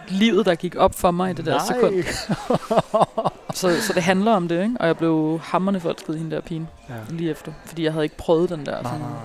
livet, 0.08 0.45
der 0.45 0.56
gik 0.56 0.75
op 0.75 0.95
for 0.95 1.12
mig 1.12 1.32
i 1.32 1.34
det 1.34 1.45
der 1.45 1.58
Nej. 1.58 1.65
sekund. 1.65 2.04
Så, 3.54 3.82
så 3.82 3.93
det 3.93 4.04
handler 4.04 4.32
om 4.32 4.47
det, 4.47 4.63
ikke? 4.63 4.75
Og 4.80 4.88
jeg 4.88 4.97
blev 4.97 5.39
hammerne 5.43 5.80
forelsket 5.80 6.15
i 6.15 6.17
hende 6.17 6.36
der 6.36 6.41
pigen 6.41 6.69
ja. 6.89 6.93
lige 7.10 7.32
efter, 7.32 7.51
fordi 7.65 7.84
jeg 7.84 7.91
havde 7.91 8.06
ikke 8.06 8.17
prøvet 8.17 8.49
den 8.49 8.65
der. 8.65 8.84
Sådan, 8.84 8.99
nej, 8.99 9.10
nej. 9.10 9.19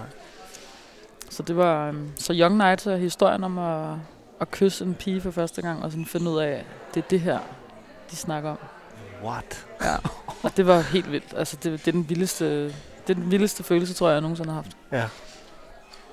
så 1.31 1.43
det 1.43 1.57
var 1.57 1.89
um, 1.89 2.11
så 2.17 2.33
Young 2.37 2.57
Nights 2.57 2.87
er 2.87 2.97
historien 2.97 3.45
om 3.45 3.59
at, 3.59 3.95
at 4.41 4.51
kysse 4.51 4.85
en 4.85 4.95
pige 4.95 5.21
for 5.21 5.31
første 5.31 5.63
gang 5.63 5.85
og 5.85 5.91
sådan 5.91 6.07
finde 6.07 6.31
ud 6.31 6.39
af, 6.39 6.49
at 6.49 6.65
det 6.95 7.05
er 7.05 7.09
det 7.09 7.21
her, 7.21 7.39
de 8.11 8.17
snakker 8.17 8.51
om. 8.51 8.59
What? 9.25 9.67
Ja. 9.85 9.95
Og 10.43 10.57
det 10.57 10.67
var 10.67 10.81
helt 10.81 11.13
vildt. 11.13 11.35
Altså 11.37 11.57
det, 11.63 11.73
det 11.73 11.89
er 11.89 11.93
den 11.93 12.09
vildeste, 12.09 12.65
det 12.65 12.73
er 13.11 13.15
den 13.15 13.31
vildeste 13.31 13.63
følelse, 13.63 13.95
tror 13.95 14.09
jeg, 14.09 14.15
jeg 14.15 14.21
nogensinde 14.21 14.49
har 14.51 14.55
haft. 14.57 14.77
Ja. 14.93 15.05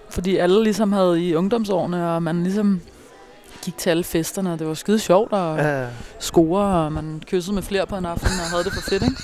Fordi 0.10 0.38
alle 0.38 0.64
ligesom 0.64 0.92
havde 0.92 1.24
i 1.24 1.36
ungdomsårene, 1.36 2.10
og 2.12 2.24
man 2.24 2.44
ligesom 2.44 2.82
gik 3.64 3.78
til 3.78 3.90
alle 3.90 4.04
festerne, 4.04 4.54
og 4.54 4.60
det 4.60 4.68
var 4.68 4.74
skide 4.74 5.00
sjovt 5.00 5.34
at 5.34 5.58
Ja. 5.58 5.88
score, 6.20 6.62
og 6.86 6.92
man 6.92 7.24
kyssede 7.28 7.56
med 7.56 7.64
flere 7.64 7.86
på 7.88 7.96
en 7.96 8.06
aften, 8.06 8.28
og 8.28 8.50
havde 8.52 8.64
det 8.64 8.74
for 8.74 8.82
fedt, 8.82 9.04
ikke? 9.04 9.16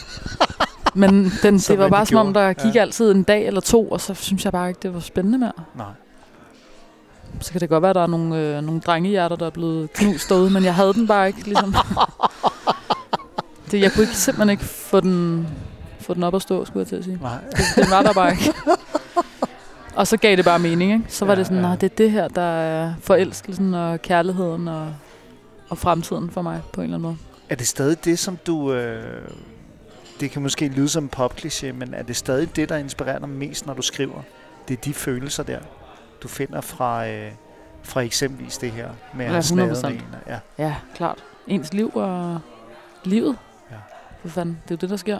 Men 0.93 1.31
den, 1.43 1.57
det 1.67 1.79
var 1.79 1.89
bare 1.89 2.05
som 2.05 2.17
om, 2.27 2.33
der 2.33 2.53
gik 2.53 2.75
Ja. 2.75 2.81
altid 2.81 3.11
en 3.11 3.23
dag 3.23 3.47
eller 3.47 3.61
to, 3.61 3.89
og 3.89 4.01
så 4.01 4.13
synes 4.13 4.43
jeg 4.45 4.51
bare 4.51 4.69
ikke, 4.69 4.79
det 4.81 4.93
var 4.93 4.99
spændende 4.99 5.37
mere. 5.37 5.51
Nej. 5.75 5.85
Så 7.41 7.51
kan 7.51 7.61
det 7.61 7.69
godt 7.69 7.81
være, 7.81 7.89
at 7.89 7.95
der 7.95 8.01
er 8.01 8.07
nogle, 8.07 8.37
øh, 8.37 8.61
nogle 8.61 8.81
drengehjerter, 8.81 9.35
der 9.35 9.45
er 9.45 9.49
blevet 9.49 9.93
knust 9.93 10.29
derude, 10.29 10.49
men 10.49 10.63
jeg 10.63 10.75
havde 10.75 10.93
den 10.93 11.07
bare 11.07 11.27
ikke, 11.27 11.43
ligesom. 11.43 11.75
det, 13.71 13.81
jeg 13.81 13.91
kunne 13.91 14.03
ikke, 14.03 14.15
simpelthen 14.15 14.49
ikke 14.49 14.63
få 14.63 14.99
den, 14.99 15.47
få 15.99 16.13
den 16.13 16.23
op 16.23 16.35
at 16.35 16.41
stå, 16.41 16.65
skulle 16.65 16.79
jeg 16.81 16.87
til 16.87 16.95
at 16.95 17.03
sige. 17.03 17.19
Nej. 17.21 17.37
Det, 17.51 17.65
den 17.75 17.85
var 17.91 18.01
der 18.03 18.13
bare 18.13 18.31
ikke. 18.31 18.53
Og 19.95 20.07
så 20.07 20.17
gav 20.17 20.35
det 20.35 20.45
bare 20.45 20.59
mening, 20.59 20.91
ikke? 20.93 21.05
Så 21.07 21.25
var 21.25 21.33
Ja, 21.33 21.39
det 21.39 21.47
sådan, 21.47 21.63
ja. 21.63 21.71
det 21.71 21.83
er 21.83 21.95
det 21.95 22.11
her, 22.11 22.27
der 22.27 22.41
er 22.41 22.93
forelskelsen 23.01 23.73
og 23.73 24.01
kærligheden 24.01 24.67
og, 24.67 24.87
og 25.69 25.77
fremtiden 25.77 26.29
for 26.31 26.41
mig, 26.41 26.61
på 26.73 26.81
en 26.81 26.85
eller 26.85 26.97
anden 26.97 27.03
måde. 27.09 27.17
Er 27.49 27.55
det 27.55 27.67
stadig 27.67 28.05
det, 28.05 28.19
som 28.19 28.37
du... 28.47 28.73
Øh, 28.73 29.21
det 30.19 30.31
kan 30.31 30.41
måske 30.41 30.67
lyde 30.67 30.89
som 30.89 31.03
en 31.03 31.09
popkliché, 31.15 31.71
men 31.71 31.93
er 31.93 32.03
det 32.03 32.15
stadig 32.15 32.55
det, 32.55 32.69
der 32.69 32.77
inspirerer 32.77 33.19
dig 33.19 33.29
mest, 33.29 33.65
når 33.65 33.73
du 33.73 33.81
skriver? 33.81 34.21
Det 34.67 34.77
er 34.77 34.81
de 34.81 34.93
følelser 34.93 35.43
der, 35.43 35.59
du 36.23 36.27
finder 36.27 36.61
fra, 36.61 37.07
øh, 37.07 37.31
fra 37.83 38.01
eksempelvis 38.01 38.57
det 38.57 38.71
her 38.71 38.89
med 39.13 39.25
at 39.25 39.33
Ja, 39.33 39.41
snadet 39.41 39.77
100%. 39.83 39.87
en. 39.87 40.01
Ja. 40.27 40.39
Ja, 40.57 40.75
klart. 40.95 41.17
Ens 41.47 41.73
liv 41.73 41.91
og 41.95 42.39
livet. 43.03 43.35
For 44.21 44.27
fanden, 44.29 44.59
det 44.63 44.71
er 44.71 44.75
jo 44.75 44.77
det, 44.81 44.89
der 44.89 44.95
sker. 44.97 45.19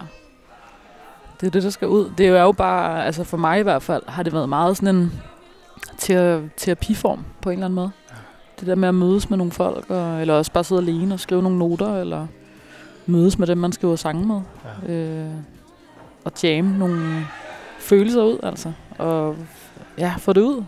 Det 1.36 1.44
er 1.44 1.48
jo 1.48 1.50
det, 1.50 1.64
der 1.64 1.70
skal 1.70 1.88
ud. 1.88 2.12
Det 2.18 2.28
er 2.28 2.42
jo 2.42 2.52
bare, 2.52 3.06
altså 3.06 3.24
for 3.24 3.38
mig 3.38 3.60
i 3.60 3.64
hvert 3.64 3.84
fald, 3.84 4.04
har 4.08 4.24
det 4.24 4.34
været 4.34 4.50
meget 4.50 4.78
sådan 4.78 4.96
en 4.96 5.12
ter- 5.98 6.50
terapiform 6.58 7.26
på 7.42 7.50
en 7.50 7.54
eller 7.54 7.66
anden 7.66 7.76
måde. 7.76 7.92
Ja. 8.10 8.16
Det 8.60 8.68
der 8.68 8.76
med 8.76 8.88
at 8.88 8.96
mødes 8.96 9.30
med 9.30 9.38
nogle 9.38 9.52
folk, 9.52 9.90
og, 9.90 10.22
eller 10.22 10.34
også 10.34 10.52
bare 10.52 10.64
sidde 10.64 10.82
alene 10.82 11.14
og 11.14 11.20
skrive 11.20 11.42
nogle 11.44 11.58
noter, 11.60 11.96
eller 12.02 12.28
mødes 13.06 13.40
med 13.40 13.48
dem, 13.48 13.58
man 13.58 13.72
skriver 13.72 13.96
sange 13.96 14.28
med. 14.28 14.42
Ja. 14.88 14.94
Øh, 14.94 15.32
og 16.26 16.32
jamme 16.44 16.78
nogle 16.78 17.26
følelser 17.80 18.24
ud, 18.24 18.38
altså. 18.44 18.72
Og 18.98 19.36
ja, 19.98 20.14
få 20.18 20.34
det 20.34 20.42
ud. 20.42 20.64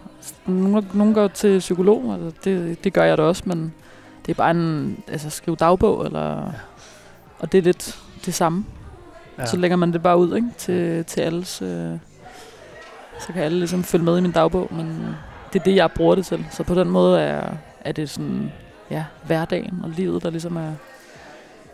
Nogle, 0.45 0.85
nogle 0.93 1.13
går 1.13 1.27
til 1.27 1.59
psykolog, 1.59 2.13
altså 2.13 2.39
det, 2.43 2.83
det 2.83 2.93
gør 2.93 3.03
jeg 3.03 3.17
da 3.17 3.23
også, 3.23 3.43
men 3.45 3.73
det 4.25 4.31
er 4.31 4.35
bare 4.35 4.51
en, 4.51 4.97
altså 5.07 5.29
skrive 5.29 5.55
dagbog, 5.55 6.05
eller, 6.05 6.37
Ja. 6.37 6.51
og 7.39 7.51
det 7.51 7.57
er 7.57 7.61
lidt 7.61 7.99
det 8.25 8.33
samme. 8.33 8.65
Ja. 9.37 9.45
Så 9.45 9.57
lægger 9.57 9.77
man 9.77 9.93
det 9.93 10.03
bare 10.03 10.17
ud, 10.17 10.35
ikke? 10.35 10.47
Til, 10.57 11.05
til 11.05 11.21
alles, 11.21 11.61
øh, 11.61 11.97
så 13.19 13.33
kan 13.33 13.43
alle 13.43 13.59
ligesom 13.59 13.83
følge 13.83 14.05
med 14.05 14.17
i 14.17 14.21
min 14.21 14.31
dagbog, 14.31 14.67
men 14.71 15.15
det 15.53 15.59
er 15.59 15.63
det, 15.63 15.75
jeg 15.75 15.91
bruger 15.91 16.15
det 16.15 16.25
til. 16.25 16.45
Så 16.51 16.63
på 16.63 16.75
den 16.75 16.89
måde 16.89 17.21
er, 17.21 17.53
er 17.81 17.91
det 17.91 18.09
sådan, 18.09 18.51
ja, 18.91 19.05
hverdagen 19.25 19.79
og 19.83 19.89
livet, 19.89 20.23
der 20.23 20.29
ligesom 20.29 20.57
er 20.57 20.71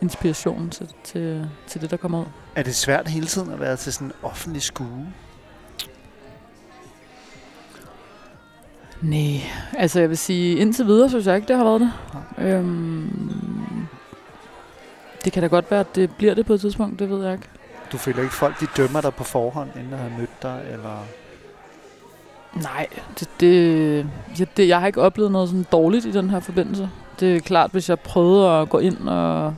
inspiration 0.01 0.69
til, 0.69 0.89
til, 1.03 1.49
til 1.67 1.81
det, 1.81 1.91
der 1.91 1.97
kommer 1.97 2.19
ud. 2.19 2.25
Er 2.55 2.63
det 2.63 2.75
svært 2.75 3.07
hele 3.07 3.25
tiden 3.25 3.51
at 3.51 3.59
være 3.59 3.75
til 3.75 3.93
sådan 3.93 4.07
en 4.07 4.13
offentlig 4.23 4.61
skue? 4.61 5.07
Nej, 9.01 9.41
altså 9.77 9.99
jeg 9.99 10.09
vil 10.09 10.17
sige, 10.17 10.57
indtil 10.57 10.85
videre 10.85 11.09
synes 11.09 11.27
jeg 11.27 11.35
ikke, 11.35 11.47
det 11.47 11.57
har 11.57 11.63
været 11.63 11.81
det. 11.81 11.91
Øhm, 12.37 13.87
det 15.27 15.33
kan 15.33 15.41
da 15.41 15.47
godt 15.47 15.71
være, 15.71 15.79
at 15.79 15.95
det 15.95 16.09
bliver 16.17 16.33
det 16.33 16.45
på 16.45 16.53
et 16.53 16.61
tidspunkt, 16.61 16.99
det 16.99 17.09
ved 17.09 17.23
jeg 17.23 17.33
ikke. 17.33 17.47
Du 17.91 17.97
føler 17.97 18.21
ikke, 18.21 18.33
folk 18.33 18.59
de 18.59 18.67
dømmer 18.77 19.01
dig 19.01 19.13
på 19.13 19.23
forhånd, 19.23 19.69
inden 19.75 19.93
at 19.93 19.99
have 19.99 20.11
mødt 20.17 20.43
dig? 20.43 20.61
Eller? 20.71 21.05
Nej, 22.53 22.87
det, 23.19 23.29
det, 23.39 24.05
jeg, 24.39 24.47
det, 24.57 24.67
jeg 24.67 24.79
har 24.79 24.87
ikke 24.87 25.01
oplevet 25.01 25.31
noget 25.31 25.49
sådan 25.49 25.65
dårligt 25.71 26.05
i 26.05 26.11
den 26.11 26.29
her 26.29 26.39
forbindelse. 26.39 26.89
Det 27.19 27.35
er 27.35 27.39
klart, 27.39 27.71
hvis 27.71 27.89
jeg 27.89 27.99
prøvede 27.99 28.49
at 28.51 28.69
gå 28.69 28.79
ind 28.79 29.09
og 29.09 29.53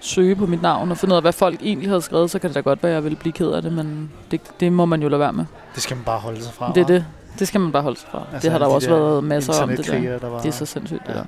søge 0.00 0.36
på 0.36 0.46
mit 0.46 0.62
navn 0.62 0.90
og 0.90 0.98
finde 0.98 1.12
ud 1.12 1.16
af, 1.16 1.22
hvad 1.22 1.32
folk 1.32 1.62
egentlig 1.62 1.88
havde 1.88 2.02
skrevet, 2.02 2.30
så 2.30 2.38
kan 2.38 2.50
det 2.50 2.54
da 2.54 2.60
godt 2.60 2.82
være, 2.82 2.92
at 2.92 2.94
jeg 2.94 3.04
ville 3.04 3.16
blive 3.16 3.32
ked 3.32 3.50
af 3.50 3.62
det, 3.62 3.72
men 3.72 4.10
det, 4.30 4.40
det 4.60 4.72
må 4.72 4.84
man 4.84 5.02
jo 5.02 5.08
lade 5.08 5.20
være 5.20 5.32
med. 5.32 5.44
Det 5.74 5.82
skal 5.82 5.96
man 5.96 6.04
bare 6.04 6.18
holde 6.18 6.42
sig 6.42 6.54
fra. 6.54 6.72
Det 6.74 6.80
er 6.80 6.86
det. 6.86 7.06
Det 7.38 7.48
skal 7.48 7.60
man 7.60 7.72
bare 7.72 7.82
holde 7.82 7.98
sig 8.00 8.08
fra. 8.10 8.22
Altså, 8.32 8.46
det 8.46 8.52
har 8.52 8.58
der 8.58 8.66
de 8.66 8.74
også 8.74 8.90
der 8.90 8.98
været 8.98 9.24
masser 9.24 9.62
om 9.62 9.68
det 9.68 9.86
der. 9.86 10.18
Der 10.18 10.28
var... 10.28 10.40
Det 10.40 10.48
er 10.48 10.52
så 10.52 10.66
sindssygt, 10.66 11.02
det 11.06 11.12
Ja. 11.12 11.18
der. 11.18 11.24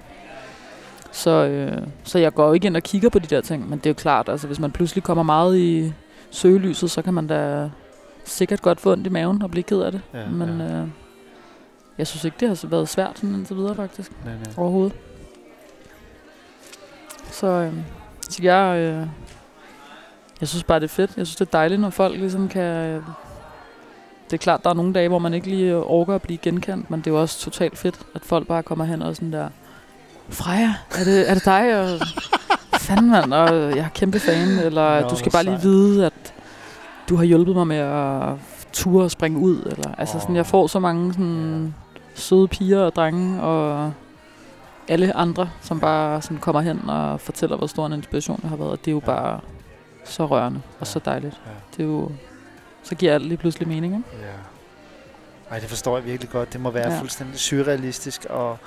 Så, 1.13 1.31
øh, 1.31 1.87
så 2.05 2.19
jeg 2.19 2.35
går 2.35 2.55
ikke 2.55 2.67
ind 2.67 2.77
og 2.77 2.83
kigger 2.83 3.09
på 3.09 3.19
de 3.19 3.27
der 3.27 3.41
ting, 3.41 3.69
men 3.69 3.79
det 3.79 3.87
er 3.87 3.91
jo 3.91 3.95
klart, 3.95 4.29
altså 4.29 4.47
hvis 4.47 4.59
man 4.59 4.73
pludselig 4.73 5.05
kommer 5.05 5.23
meget 5.23 5.59
i 5.59 5.93
søgelyset, 6.31 6.91
så 6.91 7.03
kan 7.03 7.15
man 7.15 7.27
da 7.27 7.71
sikkert 8.25 8.63
godt 8.63 8.81
få 8.81 8.93
ondt 8.93 9.07
i 9.07 9.11
maven 9.11 9.43
og 9.43 9.51
blive 9.51 9.63
ked 9.63 9.81
af 9.81 9.93
det. 9.93 10.01
Ja, 10.15 10.29
men 10.29 10.61
ja. 10.61 10.65
øh, 10.65 10.89
jeg 11.99 12.07
synes 12.07 12.25
ikke, 12.25 12.37
det 12.41 12.49
har 12.49 12.67
været 12.69 12.89
svært 12.89 13.19
sådan 13.19 13.35
indtil 13.35 13.57
videre 13.57 13.75
faktisk, 13.75 14.13
Nej, 14.25 14.35
nej. 14.35 14.55
overhovedet. 14.57 14.93
Så, 17.31 17.47
øh, 17.47 17.73
så 18.31 18.43
jeg, 18.43 18.79
øh, 18.79 19.07
jeg 20.41 20.49
synes 20.49 20.65
bare, 20.65 20.81
det 20.81 20.85
er 20.85 20.95
fedt. 20.95 21.17
Jeg 21.17 21.27
synes, 21.27 21.37
det 21.37 21.47
er 21.47 21.51
dejligt, 21.59 21.81
når 21.81 21.91
folk 21.91 22.19
ligesom 22.19 22.49
kan... 22.49 22.63
Øh, 22.63 23.03
det 24.25 24.33
er 24.33 24.43
klart, 24.43 24.65
der 24.65 24.71
er 24.71 24.75
nogle 24.75 24.93
dage, 24.93 25.09
hvor 25.09 25.19
man 25.19 25.35
ikke 25.35 25.49
lige 25.49 25.77
orker 25.77 26.15
at 26.15 26.23
blive 26.23 26.39
genkendt, 26.39 26.91
men 26.91 27.01
det 27.01 27.07
er 27.07 27.11
jo 27.11 27.21
også 27.21 27.41
totalt 27.41 27.79
fedt, 27.79 28.01
at 28.15 28.23
folk 28.25 28.47
bare 28.47 28.63
kommer 28.63 28.85
hen 28.85 29.03
og 29.03 29.17
sådan 29.17 29.33
der, 29.33 29.49
Freja, 30.33 30.75
er 30.99 31.05
det, 31.05 31.31
er 31.31 31.35
det 31.35 31.45
dig? 31.45 31.81
Og, 31.81 31.99
fanden 32.81 33.11
mand, 33.11 33.35
og 33.35 33.77
jeg 33.77 33.85
er 33.85 33.89
kæmpe 33.89 34.19
fan, 34.21 34.49
eller 34.49 35.01
Nå, 35.01 35.09
du 35.09 35.17
skal 35.17 35.33
bare 35.33 35.43
lige 35.45 35.55
sejt. 35.55 35.65
vide, 35.65 36.07
at 36.07 36.35
du 37.09 37.17
har 37.17 37.25
hjulpet 37.25 37.55
mig 37.55 37.67
med 37.67 37.77
at 37.77 38.29
ture 38.73 39.05
og 39.05 39.11
springe 39.11 39.39
ud, 39.39 39.63
eller 39.63 39.95
altså 39.99 40.21
sådan, 40.21 40.37
jeg 40.37 40.47
får 40.47 40.67
så 40.67 40.79
mange 40.79 41.13
sådan 41.13 41.75
søde 42.15 42.49
piger 42.49 42.81
og 42.81 42.95
drenge, 42.95 43.43
og 43.43 43.93
alle 44.89 45.17
andre, 45.17 45.51
som 45.63 45.81
bare 45.81 46.23
sådan 46.23 46.39
kommer 46.39 46.61
hen 46.61 46.89
og 46.89 47.21
fortæller, 47.21 47.57
hvor 47.57 47.67
stor 47.67 47.87
en 47.87 47.93
inspiration 47.93 48.41
jeg 48.43 48.49
har 48.51 48.57
været, 48.57 48.71
og 48.71 48.79
det 48.79 48.89
er 48.89 48.93
jo 48.93 49.01
Ja. 49.01 49.07
bare 49.07 49.41
så 50.05 50.27
rørende 50.27 50.61
og 50.81 50.87
så 50.87 50.99
dejligt. 51.05 51.41
Ja. 51.47 51.51
Det 51.77 51.83
er 51.83 51.87
jo, 51.97 52.11
så 52.83 52.95
giver 52.95 53.15
alt 53.15 53.27
lige 53.27 53.37
pludselig 53.39 53.69
mening, 53.69 53.95
ikke? 53.95 54.07
Ja. 54.23 54.27
Ej, 55.55 55.59
det 55.59 55.69
forstår 55.69 55.97
jeg 55.97 56.07
virkelig 56.07 56.31
godt. 56.31 56.53
Det 56.53 56.61
må 56.61 56.71
være. 56.71 56.93
Ja. 56.93 57.01
fuldstændig 57.01 57.39
surrealistisk, 57.39 58.27
og 58.31 58.59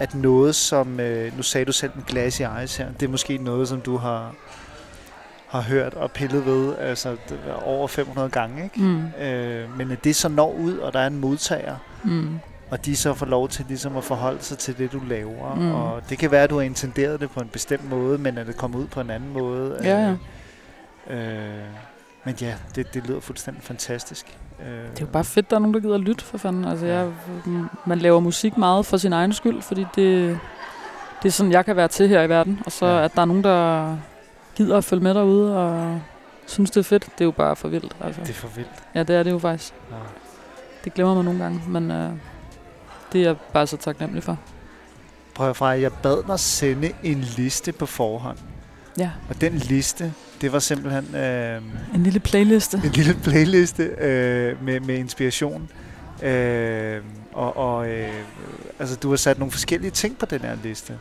at 0.00 0.14
noget 0.14 0.54
som, 0.54 1.00
øh, 1.00 1.36
nu 1.36 1.42
sagde 1.42 1.64
du 1.64 1.72
selv 1.72 1.92
med 1.94 2.04
glas 2.04 2.40
i 2.40 2.42
eyes 2.42 2.76
her, 2.76 2.92
det 3.00 3.06
er 3.06 3.10
måske 3.10 3.38
noget, 3.38 3.68
som 3.68 3.80
du 3.80 3.96
har, 3.96 4.34
har 5.48 5.60
hørt 5.60 5.94
og 5.94 6.10
pillet 6.10 6.46
ved 6.46 6.76
altså, 6.78 7.16
er 7.48 7.52
over 7.66 7.88
500 7.88 8.28
gange, 8.28 8.64
ikke? 8.64 8.80
Mm. 8.80 9.06
Øh, 9.22 9.78
men 9.78 9.90
at 9.90 10.04
det 10.04 10.16
så 10.16 10.28
når 10.28 10.52
ud, 10.52 10.78
og 10.78 10.92
der 10.92 11.00
er 11.00 11.06
en 11.06 11.18
modtager, 11.20 11.76
Mm. 12.04 12.38
og 12.70 12.84
de 12.84 12.96
så 12.96 13.14
får 13.14 13.26
lov 13.26 13.48
til 13.48 13.64
ligesom 13.68 13.96
at 13.96 14.04
forholde 14.04 14.42
sig 14.42 14.58
til 14.58 14.78
det, 14.78 14.92
du 14.92 15.00
laver. 15.08 15.54
Mm. 15.54 15.72
Og 15.74 16.02
det 16.10 16.18
kan 16.18 16.30
være, 16.30 16.42
at 16.42 16.50
du 16.50 16.54
har 16.54 16.62
intenderet 16.62 17.20
det 17.20 17.30
på 17.30 17.40
en 17.40 17.48
bestemt 17.48 17.88
måde, 17.90 18.18
men 18.18 18.38
at 18.38 18.46
det 18.46 18.56
kommer 18.56 18.78
ud 18.78 18.86
på 18.86 19.00
en 19.00 19.10
anden 19.10 19.32
måde. 19.32 19.78
Ja, 19.82 20.14
ja. 21.10 21.14
Øh, 21.14 21.64
men 22.24 22.34
ja, 22.40 22.54
det, 22.74 22.94
det 22.94 23.06
lyder 23.06 23.20
fuldstændig 23.20 23.62
fantastisk. 23.62 24.38
Øh, 24.60 24.66
Det 24.90 24.96
er 24.96 25.00
jo 25.00 25.06
bare 25.06 25.24
fedt, 25.24 25.50
der 25.50 25.56
er 25.56 25.60
nogen, 25.60 25.74
der 25.74 25.80
gider 25.80 25.94
at 25.94 26.00
lytte, 26.00 26.24
for 26.24 26.38
fanden. 26.38 26.64
Altså, 26.64 26.86
jeg, 26.86 27.10
man 27.86 27.98
laver 27.98 28.20
musik 28.20 28.56
meget 28.56 28.86
for 28.86 28.96
sin 28.96 29.12
egen 29.12 29.32
skyld, 29.32 29.62
fordi 29.62 29.80
det, 29.96 30.38
det 31.22 31.28
er 31.28 31.32
sådan, 31.32 31.52
jeg 31.52 31.64
kan 31.64 31.76
være 31.76 31.88
til 31.88 32.08
her 32.08 32.22
i 32.22 32.28
verden. 32.28 32.60
Og 32.66 32.72
så 32.72 32.86
Ja. 32.86 33.04
at 33.04 33.14
der 33.14 33.20
er 33.20 33.24
nogen, 33.24 33.44
der 33.44 33.96
gider 34.56 34.76
at 34.76 34.84
følge 34.84 35.02
med 35.02 35.14
derude 35.14 35.56
og 35.58 36.00
synes, 36.46 36.70
det 36.70 36.80
er 36.80 36.84
fedt, 36.84 37.04
det 37.04 37.20
er 37.20 37.24
jo 37.24 37.30
bare 37.30 37.56
for 37.56 37.68
vildt. 37.68 37.96
Altså. 38.00 38.20
Det 38.20 38.30
er 38.30 38.34
for 38.34 38.48
vildt. 38.48 38.70
Ja, 38.94 39.02
det 39.02 39.16
er 39.16 39.22
det 39.22 39.30
jo 39.30 39.38
faktisk. 39.38 39.74
Ja. 39.90 39.96
Det 40.84 40.94
glemmer 40.94 41.14
man 41.14 41.24
nogle 41.24 41.42
gange, 41.42 41.62
men 41.68 41.90
øh, 41.90 42.10
det 43.12 43.20
er 43.20 43.24
jeg 43.24 43.36
bare 43.52 43.66
så 43.66 43.76
taknemmelig 43.76 44.22
for. 44.22 44.38
Prøv 45.34 45.50
at 45.50 45.56
fra, 45.56 45.66
jeg 45.66 45.92
bad 45.92 46.22
dig 46.26 46.40
sende 46.40 46.90
en 47.02 47.20
liste 47.20 47.72
på 47.72 47.86
forhånd. 47.86 48.38
Ja, 48.98 49.10
Og 49.28 49.40
den 49.40 49.52
liste, 49.52 50.12
det 50.40 50.52
var 50.52 50.58
simpelthen 50.58 51.14
øh, 51.14 51.62
en 51.94 52.02
lille 52.02 52.20
playliste. 52.20 52.80
en 52.84 52.90
lille 52.92 53.14
playliste 53.14 53.82
øh, 53.82 54.64
med, 54.64 54.80
med 54.80 54.94
inspiration. 54.98 55.68
Øh, 56.22 57.00
og 57.32 57.56
og 57.56 57.88
øh, 57.88 58.08
altså, 58.78 58.96
du 58.96 59.10
har 59.10 59.16
sat 59.16 59.38
nogle 59.38 59.52
forskellige 59.52 59.90
ting 59.90 60.18
på 60.18 60.26
den 60.26 60.40
her 60.40 60.56
liste. 60.62 60.92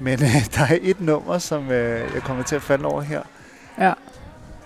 Men 0.00 0.22
øh, 0.22 0.46
der 0.54 0.62
er 0.62 0.78
et 0.82 1.00
nummer, 1.00 1.38
som 1.38 1.70
øh, 1.70 2.00
jeg 2.14 2.22
kommer 2.22 2.42
til 2.42 2.56
at 2.56 2.62
falde 2.62 2.84
over 2.84 3.00
her. 3.02 3.20
Ja. 3.78 3.84
Jeg 3.84 3.94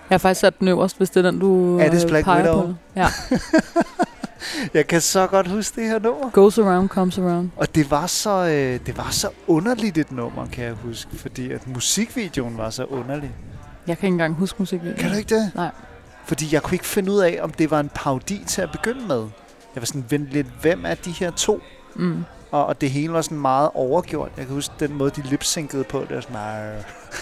har 0.09 0.17
faktisk 0.17 0.41
sat 0.41 0.59
den 0.59 0.67
øverst, 0.67 0.97
hvis 0.97 1.09
det 1.09 1.25
er 1.25 1.31
den, 1.31 1.39
du 1.39 1.79
Er 1.79 1.89
det 1.91 2.03
øh, 2.03 2.09
Black 2.09 2.25
peger 2.25 2.43
Widow? 2.43 2.61
på. 2.67 2.73
Ja. 2.95 3.07
Jeg 4.73 4.87
kan 4.87 5.01
så 5.01 5.27
godt 5.27 5.47
huske 5.47 5.81
det 5.81 5.89
her 5.89 5.99
nummer. 5.99 6.29
Goes 6.29 6.57
around, 6.57 6.89
comes 6.89 7.17
around. 7.17 7.49
Og 7.55 7.75
det 7.75 7.91
var 7.91 8.07
så 8.07 8.29
øh, 8.45 8.79
det 8.85 8.97
var 8.97 9.07
så 9.11 9.29
underligt 9.47 9.97
et 9.97 10.11
nummer, 10.11 10.45
kan 10.47 10.63
jeg 10.63 10.73
huske, 10.73 11.09
fordi 11.17 11.51
at 11.51 11.67
musikvideoen 11.67 12.57
var 12.57 12.69
så 12.69 12.85
underlig. 12.85 13.31
Jeg 13.87 13.97
kan 13.97 14.07
ikke 14.07 14.13
engang 14.13 14.33
huske 14.35 14.55
musikvideoen. 14.59 14.99
Kan 14.99 15.11
du 15.11 15.17
ikke 15.17 15.35
det? 15.35 15.51
Nej. 15.55 15.69
Fordi 16.25 16.45
jeg 16.51 16.61
kunne 16.63 16.75
ikke 16.75 16.85
finde 16.85 17.11
ud 17.11 17.19
af, 17.19 17.39
om 17.41 17.51
det 17.51 17.71
var 17.71 17.79
en 17.79 17.89
parodi 17.95 18.43
til 18.47 18.61
at 18.61 18.71
begynde 18.71 19.07
med. 19.07 19.19
Jeg 19.75 19.81
var 19.81 19.85
sådan, 19.85 20.05
vent 20.09 20.27
lidt, 20.29 20.47
hvem 20.61 20.85
er 20.85 20.95
de 20.95 21.11
her 21.11 21.31
to? 21.31 21.61
Mm. 21.95 22.23
Og, 22.51 22.65
og 22.65 22.81
det 22.81 22.89
hele 22.91 23.13
var 23.13 23.21
sådan 23.21 23.37
meget 23.39 23.69
overgjort. 23.73 24.31
Jeg 24.37 24.45
kan 24.45 24.55
huske 24.55 24.73
den 24.79 24.93
måde, 24.93 25.11
de 25.15 25.21
lipsynkede 25.29 25.83
på. 25.83 25.99
Det 26.09 26.15
var 26.15 26.21
sådan, 26.21 26.33
nej, 26.33 26.73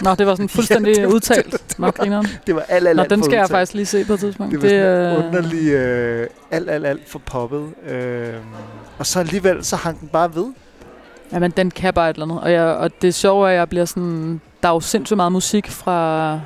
Nå, 0.02 0.14
det 0.14 0.26
var 0.26 0.34
sådan 0.34 0.48
fuldstændig 0.58 0.96
Ja, 0.96 1.02
det 1.02 1.08
var- 1.08 1.14
udtalt. 1.14 1.78
Nå, 1.78 1.90
grineren. 1.90 2.26
det 2.46 2.54
var 2.54 2.64
alt, 2.68 2.88
alt, 2.88 2.96
Nå, 2.96 3.02
alt 3.02 3.10
den 3.10 3.22
skal 3.22 3.32
jeg 3.34 3.42
udtalt. 3.42 3.50
faktisk 3.50 3.74
lige 3.74 3.86
se 3.86 4.04
på 4.04 4.12
et 4.12 4.20
tidspunkt. 4.20 4.52
Det 4.52 4.62
var 4.62 4.68
sådan 4.68 5.18
øh, 5.22 5.26
underlig, 5.26 5.68
øh, 5.72 6.26
alt, 6.50 6.70
alt, 6.70 6.86
alt 6.86 7.08
for 7.08 7.18
poppet. 7.18 7.74
Øh, 7.88 8.34
og 8.98 9.06
så 9.06 9.20
alligevel, 9.20 9.64
så 9.64 9.76
hang 9.76 10.00
den 10.00 10.08
bare 10.08 10.34
ved. 10.34 10.46
Jamen, 11.32 11.50
den 11.50 11.70
kan 11.70 11.94
bare 11.94 12.10
et 12.10 12.14
eller 12.14 12.26
andet. 12.26 12.40
Og, 12.40 12.52
jeg, 12.52 12.64
og 12.64 12.90
det 13.02 13.08
er 13.08 13.12
sjovt, 13.12 13.48
at 13.48 13.54
jeg 13.54 13.68
bliver 13.68 13.84
sådan... 13.84 14.40
Der 14.62 14.68
er 14.68 14.72
jo 14.72 14.80
sindssygt 14.80 15.16
meget 15.16 15.32
musik 15.32 15.70
fra... 15.70 16.40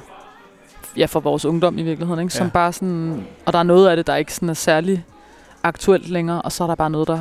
Ja, 0.97 1.07
fra 1.07 1.21
vores 1.21 1.45
ungdom 1.45 1.79
i 1.79 1.83
virkeligheden, 1.83 2.21
ikke? 2.23 2.35
Som 2.35 2.47
Ja. 2.47 2.51
bare 2.51 2.73
sådan... 2.73 3.27
Og 3.47 3.53
der 3.53 3.59
er 3.59 3.63
noget 3.63 3.89
af 3.89 3.97
det, 3.97 4.07
der 4.07 4.17
ikke 4.17 4.35
sådan 4.35 4.49
er 4.49 4.55
særlig 4.55 5.05
aktuelt 5.63 6.09
længere. 6.09 6.43
Og 6.43 6.53
så 6.53 6.65
er 6.65 6.69
der 6.69 6.75
bare 6.75 6.91
noget, 6.91 7.09
der... 7.09 7.21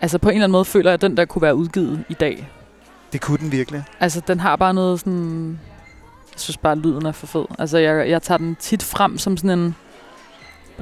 Altså, 0.00 0.18
på 0.18 0.28
en 0.28 0.34
eller 0.34 0.44
anden 0.44 0.52
måde 0.52 0.64
føler 0.64 0.90
jeg, 0.90 0.94
at 0.94 1.00
den 1.02 1.16
der 1.16 1.24
kunne 1.24 1.42
være 1.42 1.54
udgivet 1.56 2.04
i 2.08 2.14
dag. 2.14 2.48
Det 3.12 3.20
kunne 3.20 3.38
den 3.38 3.52
virkelig. 3.52 3.84
Altså, 4.00 4.20
den 4.28 4.40
har 4.40 4.56
bare 4.56 4.74
noget 4.74 5.00
sådan... 5.00 5.60
Jeg 6.32 6.40
synes 6.40 6.56
bare, 6.56 6.72
at 6.72 6.78
lyden 6.78 7.06
er 7.06 7.12
for 7.12 7.26
fed. 7.26 7.44
Altså, 7.58 7.78
jeg, 7.78 8.10
jeg 8.10 8.22
tager 8.22 8.38
den 8.38 8.56
tit 8.60 8.82
frem 8.82 9.18
som 9.18 9.36
sådan 9.36 9.58
en 9.58 9.74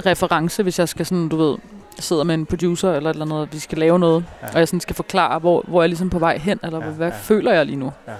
reference, 0.05 0.63
hvis 0.63 0.79
jeg 0.79 0.89
skal 0.89 1.05
sådan, 1.05 1.29
du 1.29 1.37
ved, 1.37 1.57
sidder 1.99 2.23
med 2.23 2.35
en 2.35 2.45
producer 2.45 2.91
eller 2.93 3.09
et 3.09 3.13
eller 3.13 3.25
andet, 3.25 3.39
og 3.39 3.47
vi 3.51 3.59
skal 3.59 3.77
lave 3.77 3.99
noget, 3.99 4.25
Ja. 4.41 4.47
ja. 4.47 4.53
og 4.53 4.59
jeg 4.59 4.67
sådan 4.67 4.79
skal 4.79 4.95
forklare, 4.95 5.39
hvor, 5.39 5.63
hvor 5.67 5.81
jeg 5.81 5.85
er 5.85 5.87
ligesom 5.87 6.09
på 6.09 6.19
vej 6.19 6.37
hen, 6.37 6.59
eller 6.63 6.79
Ja, 6.79 6.85
ja, 6.85 6.91
hvad 6.91 7.07
ja. 7.07 7.13
ja. 7.13 7.19
føler 7.21 7.53
jeg 7.53 7.65
lige 7.65 7.75
nu. 7.75 7.91
Ja. 8.07 8.13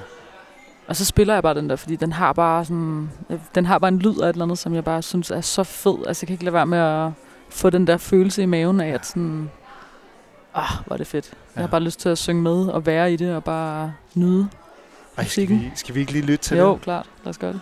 Og 0.88 0.96
så 0.96 1.06
spiller 1.06 1.34
jeg 1.34 1.44
bare 1.44 1.54
den 1.54 1.70
der, 1.70 1.76
fordi 1.76 1.96
den 1.96 2.14
har 2.14 2.34
bare 2.34 2.66
sådan, 2.66 3.10
den 3.56 3.66
har 3.66 3.80
bare 3.80 3.88
en 3.88 4.00
lyd 4.00 4.20
af 4.20 4.30
et 4.30 4.34
eller 4.34 4.46
andet, 4.46 4.58
som 4.58 4.74
jeg 4.76 4.84
bare 4.84 5.02
synes 5.02 5.32
er 5.32 5.42
så 5.42 5.64
fed. 5.64 5.96
Altså, 6.08 6.24
jeg 6.24 6.28
kan 6.28 6.34
ikke 6.34 6.44
lade 6.46 6.54
være 6.54 6.66
med 6.66 6.78
at 6.78 7.12
få 7.50 7.70
den 7.70 7.88
der 7.88 7.98
følelse 7.98 8.44
i 8.44 8.46
maven 8.46 8.82
af, 8.82 8.88
at 8.90 9.06
sådan, 9.06 9.50
ah, 10.56 10.70
hvor 10.86 10.94
er 10.94 10.98
det 10.98 11.08
fedt. 11.08 11.26
Jeg 11.56 11.62
har 11.62 11.68
Ja. 11.68 11.72
bare 11.72 11.82
lyst 11.82 12.00
til 12.00 12.10
at 12.10 12.18
synge 12.18 12.42
med 12.42 12.68
og 12.68 12.86
være 12.86 13.14
i 13.14 13.16
det, 13.16 13.36
og 13.36 13.44
bare 13.44 13.94
nyde. 14.16 14.42
Ej, 14.42 14.48
skal, 15.14 15.24
musikken. 15.24 15.60
vi, 15.60 15.72
skal 15.76 15.96
vi 15.96 16.00
ikke 16.00 16.12
lige 16.12 16.26
lytte 16.26 16.44
til 16.46 16.58
Jo, 16.58 16.74
det? 16.74 16.82
klart. 16.82 17.06
Lad 17.24 17.30
os 17.30 17.38
gøre 17.38 17.54
det. 17.54 17.62